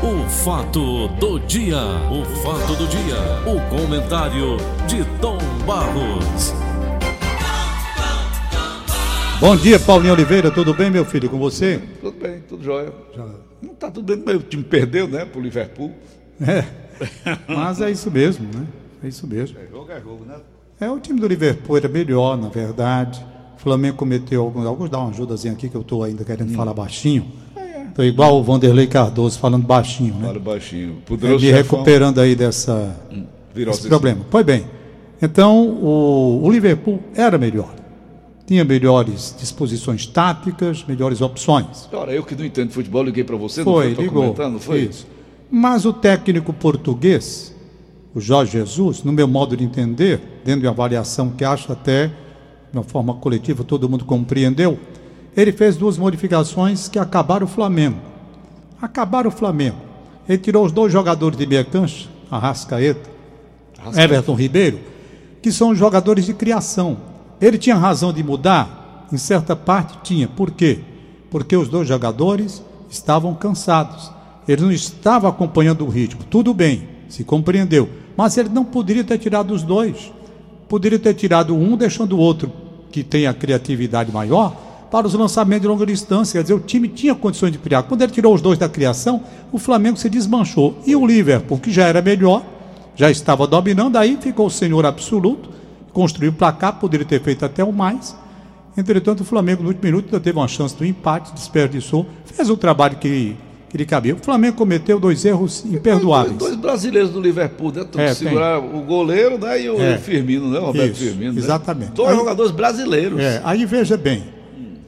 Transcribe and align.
O 0.00 0.28
fato 0.28 1.08
do 1.18 1.40
dia, 1.40 1.76
o 1.76 2.24
fato 2.42 2.76
do 2.76 2.86
dia, 2.86 3.16
o 3.44 3.60
comentário 3.68 4.56
de 4.86 5.04
Tom 5.20 5.38
Barros. 5.66 6.54
Bom 9.40 9.56
dia, 9.56 9.80
Paulinho 9.80 10.12
Oliveira, 10.12 10.52
tudo 10.52 10.72
bem, 10.72 10.88
meu 10.88 11.04
filho, 11.04 11.28
com 11.28 11.36
você? 11.36 11.82
Tudo 12.00 12.16
bem, 12.16 12.40
tudo 12.48 12.62
jóia. 12.62 12.92
Já... 13.12 13.26
Não 13.60 13.74
tá 13.74 13.90
tudo 13.90 14.16
bem, 14.16 14.24
meu 14.24 14.40
time 14.40 14.62
perdeu, 14.62 15.08
né, 15.08 15.24
pro 15.24 15.40
Liverpool. 15.40 15.92
É, 16.40 16.64
mas 17.48 17.80
é 17.80 17.90
isso 17.90 18.08
mesmo, 18.08 18.46
né? 18.54 18.66
É 19.02 19.08
isso 19.08 19.26
mesmo. 19.26 19.58
É 19.58 19.66
jogo, 19.66 19.90
é 19.90 20.00
jogo, 20.00 20.24
né? 20.24 20.36
É, 20.80 20.88
o 20.88 21.00
time 21.00 21.18
do 21.18 21.26
Liverpool 21.26 21.76
era 21.76 21.88
melhor, 21.88 22.38
na 22.38 22.48
verdade. 22.48 23.24
O 23.56 23.60
Flamengo 23.60 23.96
cometeu 23.96 24.42
alguns. 24.42 24.64
Alguns 24.64 24.88
dá 24.88 25.00
uma 25.00 25.10
ajudazinha 25.10 25.52
aqui 25.52 25.68
que 25.68 25.74
eu 25.74 25.80
estou 25.80 26.04
ainda 26.04 26.24
querendo 26.24 26.52
hum. 26.52 26.54
falar 26.54 26.72
baixinho. 26.72 27.26
Estou 27.98 28.06
igual 28.06 28.38
o 28.38 28.44
Vanderlei 28.44 28.86
Cardoso 28.86 29.36
falando 29.40 29.66
baixinho, 29.66 30.14
né? 30.14 30.28
Fala 30.28 30.38
baixinho. 30.38 30.98
Poderoso 31.04 31.44
é, 31.44 31.48
me 31.48 31.52
recuperando 31.52 32.20
aí 32.20 32.36
dessa, 32.36 32.96
hum, 33.12 33.24
desse 33.52 33.88
problema. 33.88 34.20
Pois 34.30 34.46
bem. 34.46 34.66
Então, 35.20 35.66
o, 35.66 36.42
o 36.44 36.48
Liverpool 36.48 37.00
era 37.12 37.36
melhor. 37.36 37.74
Tinha 38.46 38.64
melhores 38.64 39.34
disposições 39.36 40.06
táticas, 40.06 40.84
melhores 40.86 41.20
opções. 41.20 41.88
Ora, 41.92 42.12
eu 42.12 42.22
que 42.22 42.36
não 42.36 42.44
entendo 42.44 42.70
futebol, 42.70 43.02
liguei 43.02 43.24
para 43.24 43.34
você, 43.34 43.64
foi, 43.64 43.88
não 43.88 43.94
foi 43.96 44.04
ligou, 44.04 44.22
comentando, 44.22 44.60
foi? 44.60 44.82
Isso. 44.82 45.04
Mas 45.50 45.84
o 45.84 45.92
técnico 45.92 46.52
português, 46.52 47.52
o 48.14 48.20
Jorge 48.20 48.52
Jesus, 48.52 49.02
no 49.02 49.10
meu 49.10 49.26
modo 49.26 49.56
de 49.56 49.64
entender, 49.64 50.20
dentro 50.44 50.60
de 50.60 50.66
uma 50.68 50.72
avaliação 50.72 51.30
que 51.30 51.44
acho 51.44 51.72
até 51.72 52.06
de 52.06 52.78
uma 52.78 52.84
forma 52.84 53.14
coletiva 53.14 53.64
todo 53.64 53.88
mundo 53.88 54.04
compreendeu, 54.04 54.78
ele 55.36 55.52
fez 55.52 55.76
duas 55.76 55.96
modificações 55.96 56.88
que 56.88 56.98
acabaram 56.98 57.46
o 57.46 57.48
Flamengo. 57.48 57.98
Acabaram 58.80 59.28
o 59.28 59.32
Flamengo. 59.32 59.76
Ele 60.28 60.38
tirou 60.38 60.64
os 60.64 60.72
dois 60.72 60.92
jogadores 60.92 61.38
de 61.38 61.46
meia 61.46 61.64
cancha, 61.64 62.08
Arrascaeta, 62.30 63.08
Arrascaeta. 63.78 64.14
Everton 64.14 64.34
Ribeiro, 64.34 64.78
que 65.40 65.50
são 65.50 65.74
jogadores 65.74 66.26
de 66.26 66.34
criação. 66.34 66.98
Ele 67.40 67.56
tinha 67.56 67.76
razão 67.76 68.12
de 68.12 68.22
mudar? 68.22 69.06
Em 69.12 69.16
certa 69.16 69.56
parte 69.56 69.98
tinha. 70.02 70.28
Por 70.28 70.50
quê? 70.50 70.80
Porque 71.30 71.56
os 71.56 71.68
dois 71.68 71.88
jogadores 71.88 72.62
estavam 72.90 73.34
cansados. 73.34 74.10
Ele 74.46 74.62
não 74.62 74.72
estava 74.72 75.28
acompanhando 75.28 75.84
o 75.84 75.88
ritmo. 75.88 76.24
Tudo 76.24 76.52
bem, 76.52 76.88
se 77.08 77.24
compreendeu. 77.24 77.88
Mas 78.16 78.36
ele 78.36 78.48
não 78.48 78.64
poderia 78.64 79.04
ter 79.04 79.18
tirado 79.18 79.52
os 79.52 79.62
dois. 79.62 80.12
Poderia 80.68 80.98
ter 80.98 81.14
tirado 81.14 81.54
um, 81.54 81.76
deixando 81.76 82.16
o 82.16 82.18
outro, 82.18 82.52
que 82.90 83.02
tem 83.02 83.26
a 83.26 83.34
criatividade 83.34 84.12
maior, 84.12 84.54
para 84.90 85.06
os 85.06 85.14
lançamentos 85.14 85.62
de 85.62 85.68
longa 85.68 85.86
distância. 85.86 86.38
Quer 86.38 86.42
dizer, 86.42 86.54
o 86.54 86.60
time 86.60 86.88
tinha 86.88 87.14
condições 87.14 87.52
de 87.52 87.58
criar. 87.58 87.82
Quando 87.84 88.02
ele 88.02 88.12
tirou 88.12 88.34
os 88.34 88.40
dois 88.40 88.58
da 88.58 88.68
criação, 88.68 89.22
o 89.52 89.58
Flamengo 89.58 89.96
se 89.96 90.08
desmanchou. 90.08 90.78
E 90.86 90.96
o 90.96 91.06
Liverpool, 91.06 91.58
que 91.58 91.70
já 91.70 91.86
era 91.86 92.00
melhor, 92.00 92.42
já 92.96 93.10
estava 93.10 93.46
dominando, 93.46 93.96
aí 93.96 94.18
ficou 94.20 94.46
o 94.46 94.50
senhor 94.50 94.84
absoluto, 94.84 95.50
construiu 95.92 96.30
o 96.30 96.34
placar, 96.34 96.80
poderia 96.80 97.06
ter 97.06 97.22
feito 97.22 97.44
até 97.44 97.62
o 97.62 97.72
mais. 97.72 98.16
Entretanto, 98.76 99.20
o 99.20 99.24
Flamengo, 99.24 99.62
no 99.62 99.68
último 99.68 99.84
minuto, 99.84 100.06
ainda 100.06 100.20
teve 100.20 100.38
uma 100.38 100.48
chance 100.48 100.76
do 100.76 100.84
empate, 100.84 101.32
desperdiçou, 101.32 102.06
fez 102.24 102.48
o 102.48 102.56
trabalho 102.56 102.96
que, 102.96 103.36
que 103.68 103.76
lhe 103.76 103.84
cabia. 103.84 104.14
O 104.14 104.18
Flamengo 104.18 104.56
cometeu 104.56 105.00
dois 105.00 105.24
erros 105.24 105.64
imperdoáveis. 105.64 106.36
Dois, 106.36 106.52
dois 106.52 106.60
brasileiros 106.60 107.10
do 107.10 107.20
Liverpool, 107.20 107.72
né? 107.72 107.86
É, 107.96 108.14
segurar 108.14 108.60
tem. 108.60 108.80
o 108.80 108.82
goleiro 108.82 109.38
né? 109.38 109.62
e 109.62 109.68
o 109.68 109.80
é, 109.80 109.98
Firmino, 109.98 110.50
né? 110.50 110.58
O 110.60 110.66
Roberto 110.66 110.92
isso, 110.92 111.04
Firmino. 111.04 111.32
Né? 111.32 111.38
Exatamente. 111.38 111.92
Dois 111.92 112.10
aí, 112.10 112.16
jogadores 112.16 112.52
brasileiros. 112.52 113.20
É, 113.20 113.40
aí 113.44 113.64
veja 113.64 113.96
bem, 113.96 114.24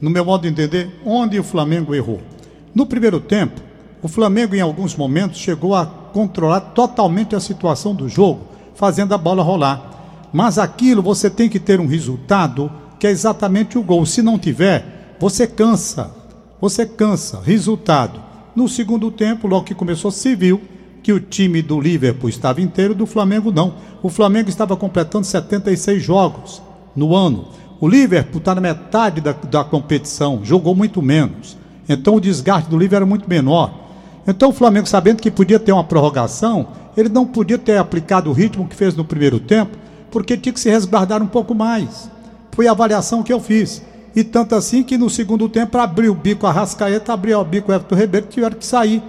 no 0.01 0.09
meu 0.09 0.25
modo 0.25 0.41
de 0.41 0.47
entender, 0.47 0.89
onde 1.05 1.39
o 1.39 1.43
Flamengo 1.43 1.93
errou. 1.93 2.19
No 2.73 2.85
primeiro 2.85 3.19
tempo, 3.19 3.61
o 4.01 4.07
Flamengo, 4.07 4.55
em 4.55 4.61
alguns 4.61 4.95
momentos, 4.95 5.37
chegou 5.37 5.75
a 5.75 5.85
controlar 5.85 6.59
totalmente 6.59 7.35
a 7.35 7.39
situação 7.39 7.93
do 7.93 8.09
jogo, 8.09 8.41
fazendo 8.73 9.13
a 9.13 9.17
bola 9.17 9.43
rolar. 9.43 10.29
Mas 10.33 10.57
aquilo 10.57 11.03
você 11.03 11.29
tem 11.29 11.47
que 11.47 11.59
ter 11.59 11.79
um 11.79 11.85
resultado 11.85 12.71
que 12.99 13.05
é 13.05 13.11
exatamente 13.11 13.77
o 13.77 13.83
gol. 13.83 14.05
Se 14.05 14.21
não 14.21 14.39
tiver, 14.39 15.15
você 15.19 15.45
cansa. 15.45 16.11
Você 16.59 16.85
cansa. 16.85 17.39
Resultado. 17.41 18.19
No 18.55 18.67
segundo 18.67 19.11
tempo, 19.11 19.47
logo 19.47 19.65
que 19.65 19.75
começou, 19.75 20.09
se 20.09 20.35
viu 20.35 20.61
que 21.03 21.13
o 21.13 21.19
time 21.19 21.61
do 21.61 21.79
Liverpool 21.79 22.29
estava 22.29 22.61
inteiro, 22.61 22.93
do 22.93 23.05
Flamengo 23.05 23.51
não. 23.51 23.75
O 24.01 24.09
Flamengo 24.09 24.49
estava 24.49 24.75
completando 24.75 25.25
76 25.25 26.01
jogos 26.01 26.61
no 26.95 27.15
ano. 27.15 27.47
O 27.81 27.89
Liverpool 27.89 28.37
está 28.37 28.53
na 28.53 28.61
metade 28.61 29.21
da, 29.21 29.31
da 29.31 29.63
competição, 29.63 30.41
jogou 30.43 30.75
muito 30.75 31.01
menos. 31.01 31.57
Então 31.89 32.13
o 32.13 32.21
desgaste 32.21 32.69
do 32.69 32.77
Liverpool 32.77 32.97
era 32.97 33.05
muito 33.07 33.27
menor. 33.27 33.73
Então 34.27 34.49
o 34.49 34.53
Flamengo, 34.53 34.87
sabendo 34.87 35.19
que 35.19 35.31
podia 35.31 35.59
ter 35.59 35.71
uma 35.71 35.83
prorrogação, 35.83 36.67
ele 36.95 37.09
não 37.09 37.25
podia 37.25 37.57
ter 37.57 37.77
aplicado 37.77 38.29
o 38.29 38.33
ritmo 38.33 38.67
que 38.67 38.75
fez 38.75 38.95
no 38.95 39.03
primeiro 39.03 39.39
tempo, 39.39 39.75
porque 40.11 40.37
tinha 40.37 40.53
que 40.53 40.59
se 40.59 40.69
resguardar 40.69 41.23
um 41.23 41.27
pouco 41.27 41.55
mais. 41.55 42.07
Foi 42.51 42.67
a 42.67 42.71
avaliação 42.71 43.23
que 43.23 43.33
eu 43.33 43.39
fiz. 43.39 43.81
E 44.15 44.23
tanto 44.23 44.53
assim 44.53 44.83
que 44.83 44.95
no 44.95 45.09
segundo 45.09 45.49
tempo 45.49 45.75
abriu 45.79 46.11
o 46.11 46.15
bico 46.15 46.45
a 46.45 46.51
Rascaeta, 46.51 47.13
abriu 47.13 47.39
o 47.39 47.43
bico 47.43 47.71
o 47.71 47.73
Everton 47.73 47.95
Ribeiro, 47.95 48.27
tiveram 48.27 48.57
que 48.57 48.65
sair. 48.65 49.01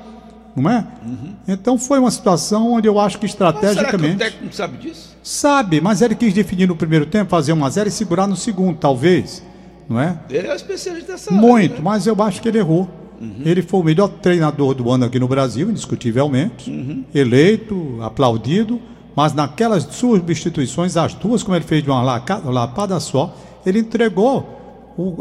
Não 0.55 0.71
é? 0.71 0.87
Uhum. 1.05 1.35
Então 1.49 1.79
foi 1.79 1.99
uma 1.99 2.11
situação 2.11 2.73
onde 2.73 2.87
eu 2.87 2.99
acho 3.01 3.19
que 3.19 3.27
estrategicamente. 3.27 3.87
Mas 3.87 4.01
será 4.01 4.09
que 4.09 4.15
o 4.15 4.19
técnico 4.19 4.55
sabe 4.55 4.77
disso? 4.77 5.17
Sabe, 5.23 5.81
mas 5.81 6.03
ele 6.03 6.15
quis 6.15 6.35
definir 6.35 6.69
no 6.69 6.77
primeiro 6.77 7.07
tempo, 7.07 7.31
fazer 7.31 7.53
1 7.53 7.65
a 7.65 7.71
0 7.71 7.89
e 7.89 7.93
segurar 7.93 8.27
no 8.27 8.37
segundo, 8.37 8.77
talvez. 8.77 9.43
Não 9.89 10.01
é? 10.01 10.19
Ele 10.31 10.47
é 10.47 10.53
o 10.53 10.57
especialista 10.57 11.13
dessa 11.13 11.33
Muito, 11.33 11.73
área, 11.73 11.77
né? 11.77 11.81
mas 11.83 12.07
eu 12.07 12.23
acho 12.23 12.41
que 12.41 12.49
ele 12.49 12.59
errou. 12.59 12.89
Uhum. 13.21 13.43
Ele 13.45 13.63
foi 13.63 13.81
o 13.81 13.85
melhor 13.85 14.09
treinador 14.09 14.75
do 14.75 14.91
ano 14.91 15.05
aqui 15.05 15.19
no 15.19 15.29
Brasil, 15.29 15.71
indiscutivelmente. 15.71 16.71
Uhum. 16.71 17.05
Eleito, 17.15 17.99
aplaudido. 18.03 18.81
Mas 19.15 19.33
naquelas 19.33 19.85
substituições, 19.85 20.97
as 20.97 21.15
duas, 21.15 21.43
como 21.43 21.57
ele 21.57 21.65
fez 21.65 21.83
de 21.83 21.91
uma 21.91 22.03
lapada 22.03 22.99
só, 22.99 23.37
ele 23.65 23.79
entregou 23.79 24.59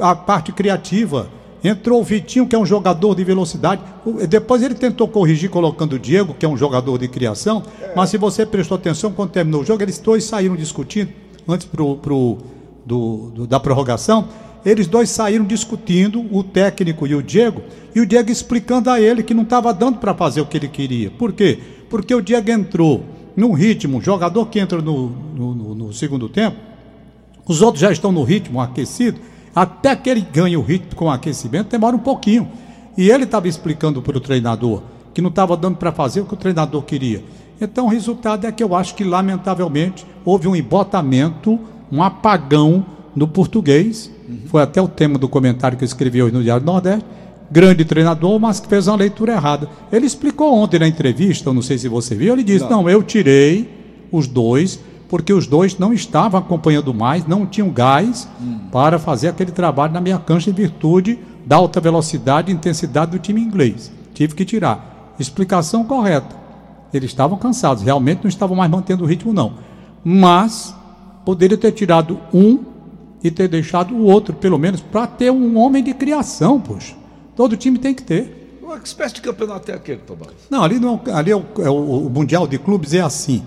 a 0.01 0.15
parte 0.15 0.51
criativa 0.51 1.29
Entrou 1.63 2.01
o 2.01 2.03
Vitinho, 2.03 2.47
que 2.47 2.55
é 2.55 2.59
um 2.59 2.65
jogador 2.65 3.13
de 3.15 3.23
velocidade. 3.23 3.81
Depois 4.27 4.63
ele 4.63 4.73
tentou 4.73 5.07
corrigir 5.07 5.49
colocando 5.49 5.93
o 5.93 5.99
Diego, 5.99 6.33
que 6.33 6.45
é 6.45 6.49
um 6.49 6.57
jogador 6.57 6.97
de 6.97 7.07
criação. 7.07 7.63
É. 7.81 7.93
Mas 7.95 8.09
se 8.09 8.17
você 8.17 8.45
prestou 8.45 8.75
atenção, 8.75 9.11
quando 9.11 9.29
terminou 9.29 9.61
o 9.61 9.65
jogo, 9.65 9.83
eles 9.83 9.99
dois 9.99 10.23
saíram 10.23 10.55
discutindo, 10.55 11.11
antes 11.47 11.67
pro, 11.67 11.97
pro, 11.97 12.37
do, 12.85 13.31
do, 13.35 13.47
da 13.47 13.59
prorrogação. 13.59 14.27
Eles 14.65 14.87
dois 14.87 15.09
saíram 15.09 15.45
discutindo, 15.45 16.25
o 16.31 16.43
técnico 16.43 17.07
e 17.07 17.15
o 17.15 17.21
Diego, 17.21 17.61
e 17.95 17.99
o 17.99 18.05
Diego 18.05 18.31
explicando 18.31 18.89
a 18.89 18.99
ele 18.99 19.23
que 19.23 19.33
não 19.33 19.43
estava 19.43 19.73
dando 19.73 19.97
para 19.97 20.13
fazer 20.13 20.41
o 20.41 20.45
que 20.45 20.57
ele 20.57 20.67
queria. 20.67 21.09
Por 21.09 21.33
quê? 21.33 21.59
Porque 21.89 22.13
o 22.13 22.21
Diego 22.21 22.51
entrou 22.51 23.03
num 23.35 23.53
ritmo, 23.53 24.01
jogador 24.01 24.45
que 24.47 24.59
entra 24.59 24.81
no, 24.81 25.09
no, 25.09 25.55
no, 25.55 25.75
no 25.75 25.93
segundo 25.93 26.29
tempo, 26.29 26.57
os 27.47 27.61
outros 27.61 27.81
já 27.81 27.91
estão 27.91 28.11
no 28.11 28.23
ritmo 28.23 28.61
aquecido, 28.61 29.19
até 29.55 29.95
que 29.95 30.09
ele 30.09 30.21
ganhe 30.21 30.55
o 30.55 30.61
ritmo 30.61 30.95
com 30.95 31.05
o 31.05 31.09
aquecimento, 31.09 31.69
demora 31.69 31.95
um 31.95 31.99
pouquinho. 31.99 32.49
E 32.97 33.09
ele 33.09 33.23
estava 33.23 33.47
explicando 33.47 34.01
para 34.01 34.17
o 34.17 34.21
treinador 34.21 34.81
que 35.13 35.21
não 35.21 35.29
estava 35.29 35.57
dando 35.57 35.77
para 35.77 35.91
fazer 35.91 36.21
o 36.21 36.25
que 36.25 36.33
o 36.33 36.37
treinador 36.37 36.81
queria. 36.83 37.23
Então 37.59 37.85
o 37.85 37.89
resultado 37.89 38.47
é 38.47 38.51
que 38.51 38.63
eu 38.63 38.75
acho 38.75 38.95
que, 38.95 39.03
lamentavelmente, 39.03 40.05
houve 40.25 40.47
um 40.47 40.55
embotamento, 40.55 41.59
um 41.91 42.01
apagão 42.01 42.85
no 43.15 43.27
português. 43.27 44.09
Uhum. 44.27 44.39
Foi 44.47 44.61
até 44.61 44.81
o 44.81 44.87
tema 44.87 45.17
do 45.17 45.29
comentário 45.29 45.77
que 45.77 45.83
eu 45.83 45.87
escrevi 45.87 46.23
hoje 46.23 46.33
no 46.33 46.41
Diário 46.41 46.63
do 46.63 46.71
Nordeste. 46.71 47.05
Grande 47.51 47.83
treinador, 47.83 48.39
mas 48.39 48.61
que 48.61 48.67
fez 48.67 48.87
uma 48.87 48.95
leitura 48.95 49.33
errada. 49.33 49.67
Ele 49.91 50.05
explicou 50.05 50.53
ontem 50.53 50.79
na 50.79 50.87
entrevista, 50.87 51.49
eu 51.49 51.53
não 51.53 51.61
sei 51.61 51.77
se 51.77 51.89
você 51.89 52.15
viu, 52.15 52.33
ele 52.33 52.43
disse: 52.43 52.63
não, 52.63 52.83
não 52.83 52.89
eu 52.89 53.03
tirei 53.03 53.69
os 54.09 54.25
dois 54.25 54.79
porque 55.11 55.33
os 55.33 55.45
dois 55.45 55.77
não 55.77 55.93
estavam 55.93 56.39
acompanhando 56.39 56.93
mais, 56.93 57.27
não 57.27 57.45
tinham 57.45 57.69
gás 57.69 58.29
hum. 58.41 58.59
para 58.71 58.97
fazer 58.97 59.27
aquele 59.27 59.51
trabalho 59.51 59.91
na 59.91 59.99
minha 59.99 60.17
cancha 60.17 60.49
em 60.49 60.53
virtude 60.53 61.19
da 61.45 61.57
alta 61.57 61.81
velocidade 61.81 62.49
e 62.49 62.55
intensidade 62.55 63.11
do 63.11 63.19
time 63.19 63.41
inglês. 63.41 63.91
Tive 64.13 64.33
que 64.33 64.45
tirar. 64.45 65.13
Explicação 65.19 65.83
correta. 65.83 66.33
Eles 66.93 67.11
estavam 67.11 67.37
cansados, 67.37 67.83
realmente 67.83 68.21
não 68.23 68.29
estavam 68.29 68.55
mais 68.55 68.71
mantendo 68.71 69.03
o 69.03 69.05
ritmo, 69.05 69.33
não. 69.33 69.55
Mas 70.01 70.73
poderia 71.25 71.57
ter 71.57 71.73
tirado 71.73 72.17
um 72.33 72.59
e 73.21 73.29
ter 73.29 73.49
deixado 73.49 73.93
o 73.93 74.03
outro, 74.03 74.33
pelo 74.33 74.57
menos, 74.57 74.79
para 74.79 75.07
ter 75.07 75.29
um 75.29 75.57
homem 75.57 75.83
de 75.83 75.93
criação, 75.93 76.57
poxa. 76.57 76.95
Todo 77.35 77.57
time 77.57 77.77
tem 77.77 77.93
que 77.93 78.03
ter. 78.03 78.59
Uma 78.63 78.77
espécie 78.77 79.15
de 79.15 79.21
campeonato 79.21 79.71
é 79.71 79.73
aquele, 79.73 79.99
Tomás? 80.07 80.31
Não, 80.49 80.63
ali, 80.63 80.79
não, 80.79 81.01
ali 81.13 81.31
é, 81.31 81.35
o, 81.35 81.43
é 81.59 81.69
o, 81.69 82.07
o 82.07 82.09
Mundial 82.09 82.47
de 82.47 82.57
Clubes 82.57 82.93
é 82.93 83.01
assim. 83.01 83.43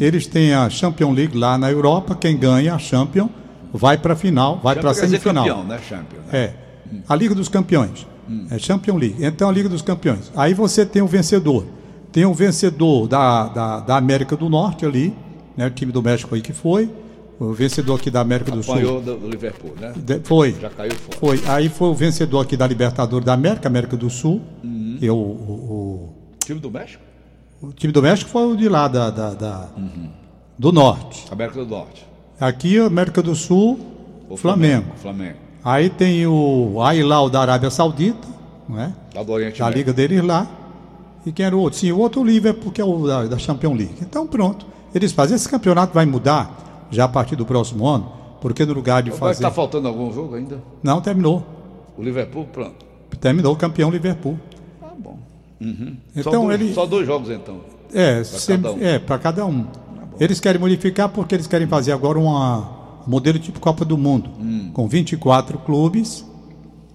Eles 0.00 0.26
têm 0.26 0.52
a 0.52 0.68
Champions 0.68 1.14
League 1.14 1.36
lá 1.36 1.56
na 1.56 1.70
Europa, 1.70 2.14
quem 2.14 2.36
ganha 2.36 2.74
a 2.74 2.78
Champions 2.78 3.30
vai 3.72 3.98
para 3.98 4.14
a 4.14 4.16
final, 4.16 4.60
vai 4.62 4.76
para 4.76 4.90
a 4.90 4.94
semifinal. 4.94 5.44
Campeão, 5.44 5.64
né, 5.64 5.78
Champions, 5.78 6.22
né? 6.32 6.38
É. 6.38 6.54
Hum. 6.92 7.00
A 7.08 7.14
Liga 7.14 7.34
dos 7.34 7.48
Campeões. 7.48 8.06
Hum. 8.28 8.46
É 8.50 8.58
Champions 8.58 8.98
League. 8.98 9.16
Então 9.24 9.48
a 9.48 9.52
Liga 9.52 9.68
dos 9.68 9.82
Campeões. 9.82 10.32
Aí 10.36 10.54
você 10.54 10.84
tem 10.84 11.02
o 11.02 11.06
vencedor. 11.06 11.66
Tem 12.10 12.24
o 12.24 12.32
vencedor 12.32 13.06
da, 13.06 13.48
da, 13.48 13.80
da 13.80 13.96
América 13.96 14.36
do 14.36 14.48
Norte 14.48 14.86
ali, 14.86 15.14
né, 15.56 15.66
o 15.66 15.70
time 15.70 15.92
do 15.92 16.02
México 16.02 16.34
aí 16.34 16.40
que 16.40 16.52
foi. 16.52 16.90
O 17.38 17.52
vencedor 17.52 18.00
aqui 18.00 18.10
da 18.10 18.20
América 18.20 18.50
do 18.50 18.60
Apanhou 18.60 19.04
Sul. 19.04 19.18
do 19.18 19.28
Liverpool, 19.28 19.74
né? 19.78 19.92
De, 19.94 20.20
foi. 20.20 20.56
Já 20.58 20.70
caiu 20.70 20.92
fora. 20.92 21.18
Foi. 21.18 21.42
Aí 21.46 21.68
foi 21.68 21.88
o 21.88 21.94
vencedor 21.94 22.40
aqui 22.40 22.56
da 22.56 22.66
Libertadores 22.66 23.26
da 23.26 23.34
América, 23.34 23.68
América 23.68 23.94
do 23.94 24.08
Sul, 24.08 24.40
uhum. 24.64 24.98
é 25.02 25.10
o, 25.10 25.14
o, 25.14 26.14
time 26.42 26.58
do 26.58 26.70
México? 26.70 27.02
O 27.60 27.72
time 27.72 27.92
do 27.92 28.02
México 28.02 28.30
foi 28.30 28.52
o 28.52 28.56
de 28.56 28.68
lá, 28.68 28.86
da, 28.86 29.10
da, 29.10 29.30
da 29.34 29.68
uhum. 29.76 30.10
do 30.58 30.72
Norte. 30.72 31.24
América 31.30 31.64
do 31.64 31.66
Norte. 31.66 32.06
Aqui, 32.38 32.78
América 32.78 33.22
do 33.22 33.34
Sul, 33.34 33.78
o 34.28 34.36
Flamengo. 34.36 34.84
Flamengo. 34.96 34.96
Flamengo. 35.00 35.36
Aí 35.64 35.88
tem 35.88 36.26
o 36.26 36.80
Ailau 36.82 37.30
da 37.30 37.40
Arábia 37.40 37.70
Saudita, 37.70 38.28
não 38.68 38.78
é? 38.78 38.92
Lá 39.14 39.22
do 39.22 39.32
Oriente 39.32 39.58
da 39.58 39.70
Liga 39.70 39.92
deles 39.92 40.22
lá. 40.22 40.46
E 41.24 41.32
quem 41.32 41.44
era 41.46 41.56
o 41.56 41.60
outro? 41.60 41.78
Sim, 41.78 41.90
o 41.92 41.98
outro 41.98 42.22
Liverpool, 42.22 42.70
que 42.70 42.80
é 42.80 42.84
o 42.84 43.06
da, 43.06 43.24
da 43.24 43.38
Champions 43.38 43.76
League. 43.76 43.96
Então, 44.00 44.26
pronto. 44.26 44.66
Eles 44.94 45.10
fazem. 45.12 45.34
Esse 45.34 45.48
campeonato 45.48 45.92
vai 45.92 46.06
mudar 46.06 46.86
já 46.90 47.04
a 47.04 47.08
partir 47.08 47.34
do 47.34 47.44
próximo 47.44 47.86
ano, 47.86 48.12
porque 48.40 48.64
no 48.64 48.74
lugar 48.74 49.02
de 49.02 49.10
fazer. 49.10 49.32
Está 49.32 49.50
faltando 49.50 49.88
algum 49.88 50.12
jogo 50.12 50.36
ainda? 50.36 50.62
Não, 50.82 51.00
terminou. 51.00 51.44
O 51.96 52.02
Liverpool, 52.02 52.44
pronto. 52.44 52.84
Terminou 53.20 53.54
o 53.54 53.56
campeão 53.56 53.90
Liverpool. 53.90 54.38
Uhum. 55.60 55.96
Então 56.14 56.44
só, 56.44 56.52
ele. 56.52 56.74
Só 56.74 56.86
dois 56.86 57.06
jogos 57.06 57.30
então. 57.30 57.60
É, 57.92 58.22
para 58.22 58.38
cada 58.46 58.72
um. 58.72 58.82
É, 58.82 58.98
para 58.98 59.18
cada 59.18 59.46
um. 59.46 59.64
Tá 59.64 59.80
eles 60.18 60.40
querem 60.40 60.60
modificar 60.60 61.08
porque 61.08 61.34
eles 61.34 61.46
querem 61.46 61.66
fazer 61.66 61.92
agora 61.92 62.18
uma 62.18 62.76
um 63.06 63.10
modelo 63.10 63.38
tipo 63.38 63.60
Copa 63.60 63.84
do 63.84 63.96
Mundo, 63.96 64.30
hum. 64.40 64.70
com 64.72 64.88
24 64.88 65.58
clubes 65.58 66.24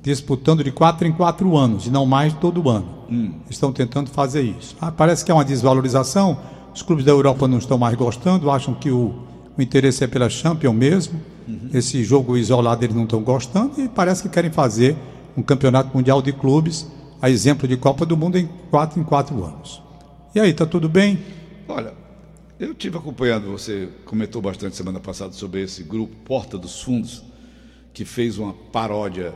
disputando 0.04 0.64
de 0.64 0.72
4 0.72 1.08
em 1.08 1.12
4 1.12 1.56
anos, 1.56 1.86
e 1.86 1.92
não 1.92 2.06
mais 2.06 2.34
todo 2.34 2.68
ano. 2.70 2.88
Hum. 3.10 3.34
Estão 3.50 3.72
tentando 3.72 4.10
fazer 4.10 4.42
isso. 4.42 4.76
Ah, 4.82 4.92
parece 4.92 5.24
que 5.24 5.32
é 5.32 5.34
uma 5.34 5.46
desvalorização. 5.46 6.40
Os 6.74 6.82
clubes 6.82 7.06
da 7.06 7.12
Europa 7.12 7.48
não 7.48 7.58
estão 7.58 7.78
mais 7.78 7.96
gostando, 7.96 8.50
acham 8.50 8.74
que 8.74 8.90
o, 8.90 9.14
o 9.58 9.62
interesse 9.62 10.04
é 10.04 10.08
pela 10.08 10.30
Champions 10.30 10.74
mesmo. 10.74 11.20
Uhum. 11.48 11.70
Esse 11.74 12.04
jogo 12.04 12.38
isolado 12.38 12.84
eles 12.84 12.96
não 12.96 13.04
estão 13.04 13.22
gostando 13.22 13.80
e 13.80 13.88
parece 13.88 14.24
que 14.24 14.30
querem 14.30 14.52
fazer 14.52 14.96
um 15.38 15.44
campeonato 15.44 15.96
mundial 15.96 16.22
de 16.22 16.32
clubes, 16.32 16.88
a 17.22 17.30
exemplo 17.30 17.68
de 17.68 17.78
Copa 17.78 18.06
do 18.06 18.18
Mundo, 18.18 18.38
em 18.38 18.48
4 18.72 19.00
em 19.00 19.04
4 19.04 19.44
anos. 19.44 19.82
E 20.34 20.40
aí, 20.40 20.54
tá 20.54 20.66
tudo 20.66 20.90
bem? 20.90 21.20
Olha, 21.68 21.94
eu 22.60 22.74
tive 22.74 22.98
acompanhando, 22.98 23.52
você 23.52 23.90
comentou 24.06 24.42
bastante 24.42 24.76
semana 24.76 25.00
passada 25.00 25.32
sobre 25.34 25.62
esse 25.62 25.84
grupo 25.84 26.16
Porta 26.26 26.58
dos 26.58 26.82
Fundos, 26.82 27.24
que 27.94 28.06
fez 28.06 28.38
uma 28.38 28.54
paródia 28.54 29.36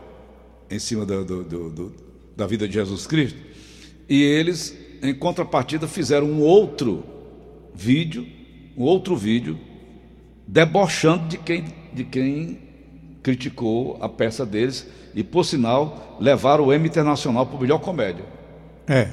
em 0.70 0.80
cima 0.80 1.06
do, 1.06 1.24
do, 1.24 1.44
do, 1.44 1.96
da 2.36 2.48
vida 2.48 2.68
de 2.68 2.74
Jesus 2.74 3.06
Cristo. 3.06 3.38
E 4.10 4.22
eles, 4.24 4.76
em 5.04 5.14
contrapartida, 5.14 5.88
fizeram 5.88 6.28
um 6.28 6.42
outro 6.42 7.04
vídeo, 7.74 8.26
um 8.76 8.84
outro 8.84 9.16
vídeo, 9.16 9.60
debochando 10.48 11.28
de 11.28 11.38
quem, 11.38 11.66
de 11.94 12.04
quem 12.04 12.60
criticou 13.22 13.98
a 14.02 14.10
peça 14.10 14.46
deles 14.46 14.88
e, 15.16 15.24
por 15.24 15.46
sinal, 15.46 16.18
levaram 16.20 16.66
o 16.66 16.74
M 16.74 16.86
Internacional 16.86 17.46
para 17.46 17.58
o 17.58 17.62
melhor 17.62 17.80
comédia. 17.80 18.26
É. 18.88 19.10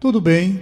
Tudo 0.00 0.20
bem, 0.20 0.60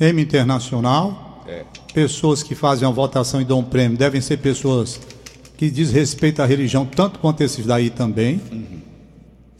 M 0.00 0.20
Internacional. 0.20 1.44
É. 1.46 1.64
Pessoas 1.94 2.42
que 2.42 2.54
fazem 2.54 2.86
uma 2.86 2.92
votação 2.92 3.40
e 3.40 3.44
dão 3.44 3.60
um 3.60 3.64
prêmio 3.64 3.96
devem 3.96 4.20
ser 4.20 4.38
pessoas 4.38 5.00
que 5.56 5.70
desrespeitam 5.70 6.44
a 6.44 6.48
religião 6.48 6.84
tanto 6.84 7.20
quanto 7.20 7.40
esses 7.42 7.64
daí 7.64 7.88
também. 7.88 8.40
Uhum. 8.50 8.80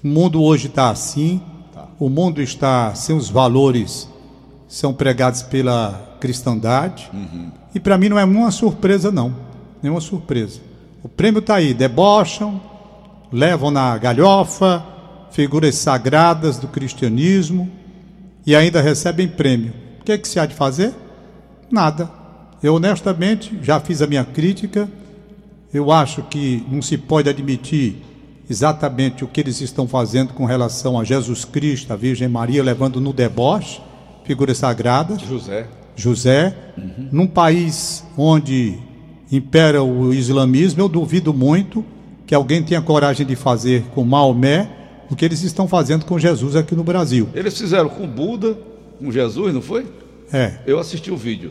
O 0.03 0.09
mundo 0.09 0.43
hoje 0.43 0.67
está 0.67 0.91
assim. 0.91 1.41
Tá. 1.73 1.87
O 1.99 2.09
mundo 2.09 2.43
está 2.43 2.95
sem 2.95 3.17
os 3.17 3.29
valores 3.31 4.09
são 4.73 4.95
pregados 4.95 5.43
pela 5.43 6.17
cristandade. 6.19 7.11
Uhum. 7.13 7.53
E 7.75 7.79
para 7.79 7.99
mim 7.99 8.09
não 8.09 8.19
é 8.19 8.25
nenhuma 8.25 8.51
surpresa, 8.51 9.13
não. 9.13 9.35
Nenhuma 9.83 10.01
surpresa. 10.01 10.61
O 11.03 11.09
prêmio 11.11 11.41
está 11.41 11.57
aí. 11.57 11.75
Debocham, 11.75 12.59
levam 13.33 13.71
na 13.71 13.97
galhofa 13.97 14.85
figuras 15.31 15.77
sagradas 15.77 16.59
do 16.59 16.69
cristianismo 16.69 17.71
e 18.47 18.55
ainda 18.55 18.81
recebem 18.81 19.27
prêmio. 19.27 19.73
O 20.01 20.05
que, 20.05 20.13
é 20.13 20.19
que 20.19 20.29
se 20.29 20.39
há 20.39 20.47
de 20.47 20.55
fazer? 20.55 20.93
Nada. 21.71 22.11
Eu 22.63 22.75
honestamente 22.75 23.59
já 23.63 23.81
fiz 23.81 24.03
a 24.03 24.07
minha 24.07 24.25
crítica. 24.25 24.89
Eu 25.73 25.91
acho 25.91 26.23
que 26.25 26.65
não 26.71 26.83
se 26.83 26.99
pode 26.99 27.31
admitir 27.31 27.97
exatamente 28.51 29.25
o 29.25 29.29
que 29.29 29.41
eles 29.41 29.61
estão 29.61 29.89
fazendo 29.89 30.35
com 30.35 30.45
relação 30.45 31.01
a 31.01 31.05
Jesus 31.05 31.45
Cristo, 31.45 31.93
a 31.93 31.97
Virgem 31.97 32.29
Maria, 32.29 32.63
levando 32.63 33.01
no 33.01 33.13
deboche 33.13 33.81
figuras 34.25 34.59
sagradas. 34.59 35.23
José. 35.23 35.67
José. 35.97 36.55
Uhum. 36.77 37.09
Num 37.11 37.27
país 37.27 38.05
onde 38.17 38.79
impera 39.31 39.83
o 39.83 40.13
islamismo, 40.13 40.83
eu 40.83 40.89
duvido 40.89 41.33
muito 41.33 41.85
que 42.27 42.35
alguém 42.35 42.63
tenha 42.63 42.81
coragem 42.81 43.27
de 43.27 43.37
fazer 43.37 43.85
com 43.95 44.05
Maomé 44.05 44.69
o 45.11 45.17
que 45.17 45.25
eles 45.25 45.43
estão 45.43 45.69
fazendo 45.69 46.05
com 46.05 46.19
Jesus 46.19 46.57
aqui 46.57 46.75
no 46.75 46.83
Brasil. 46.83 47.29
Eles 47.35 47.57
fizeram 47.59 47.89
com 47.89 48.07
Buda, 48.07 48.57
com 48.99 49.13
Jesus, 49.13 49.53
não 49.53 49.61
foi? 49.61 49.87
É. 50.33 50.53
Eu 50.67 50.79
assisti 50.79 51.11
o 51.11 51.17
vídeo. 51.17 51.51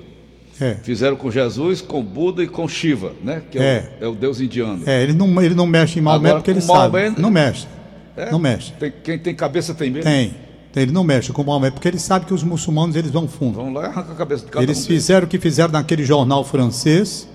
É. 0.59 0.75
Fizeram 0.83 1.15
com 1.15 1.31
Jesus, 1.31 1.81
com 1.81 2.03
Buda 2.03 2.43
e 2.43 2.47
com 2.47 2.67
Shiva, 2.67 3.13
né? 3.23 3.41
Que 3.49 3.57
é, 3.57 3.91
é. 3.99 4.03
O, 4.03 4.05
é 4.05 4.07
o, 4.09 4.15
deus 4.15 4.39
indiano. 4.39 4.83
É, 4.85 5.01
ele 5.01 5.13
não, 5.13 5.41
ele 5.41 5.55
não 5.55 5.65
mexe 5.65 5.99
em 5.99 6.01
Maomé 6.01 6.29
Agora, 6.29 6.41
porque 6.41 6.51
ele 6.51 6.65
Maomé, 6.65 7.09
sabe. 7.09 7.21
Não 7.21 7.31
mexe. 7.31 7.67
É? 8.15 8.31
Não 8.31 8.39
mexe. 8.39 8.71
Tem, 8.73 8.93
quem 9.03 9.17
tem 9.17 9.35
cabeça 9.35 9.73
tem 9.73 9.89
medo? 9.89 10.03
Tem. 10.03 10.35
Ele 10.75 10.91
não 10.91 11.03
mexe 11.03 11.31
com 11.33 11.43
Maomé 11.43 11.69
porque 11.69 11.87
ele 11.87 11.99
sabe 11.99 12.25
que 12.25 12.33
os 12.33 12.43
muçulmanos 12.43 12.95
eles 12.95 13.11
vão 13.11 13.27
fundo. 13.27 13.55
Vão 13.55 13.73
lá 13.73 13.83
e 13.83 13.85
arrancam 13.87 14.13
a 14.13 14.15
cabeça 14.15 14.45
de 14.45 14.51
cada 14.51 14.63
Eles 14.63 14.83
um 14.83 14.87
fizeram 14.87 15.25
o 15.25 15.29
que 15.29 15.39
fizeram 15.39 15.71
naquele 15.71 16.03
jornal 16.03 16.43
francês. 16.43 17.27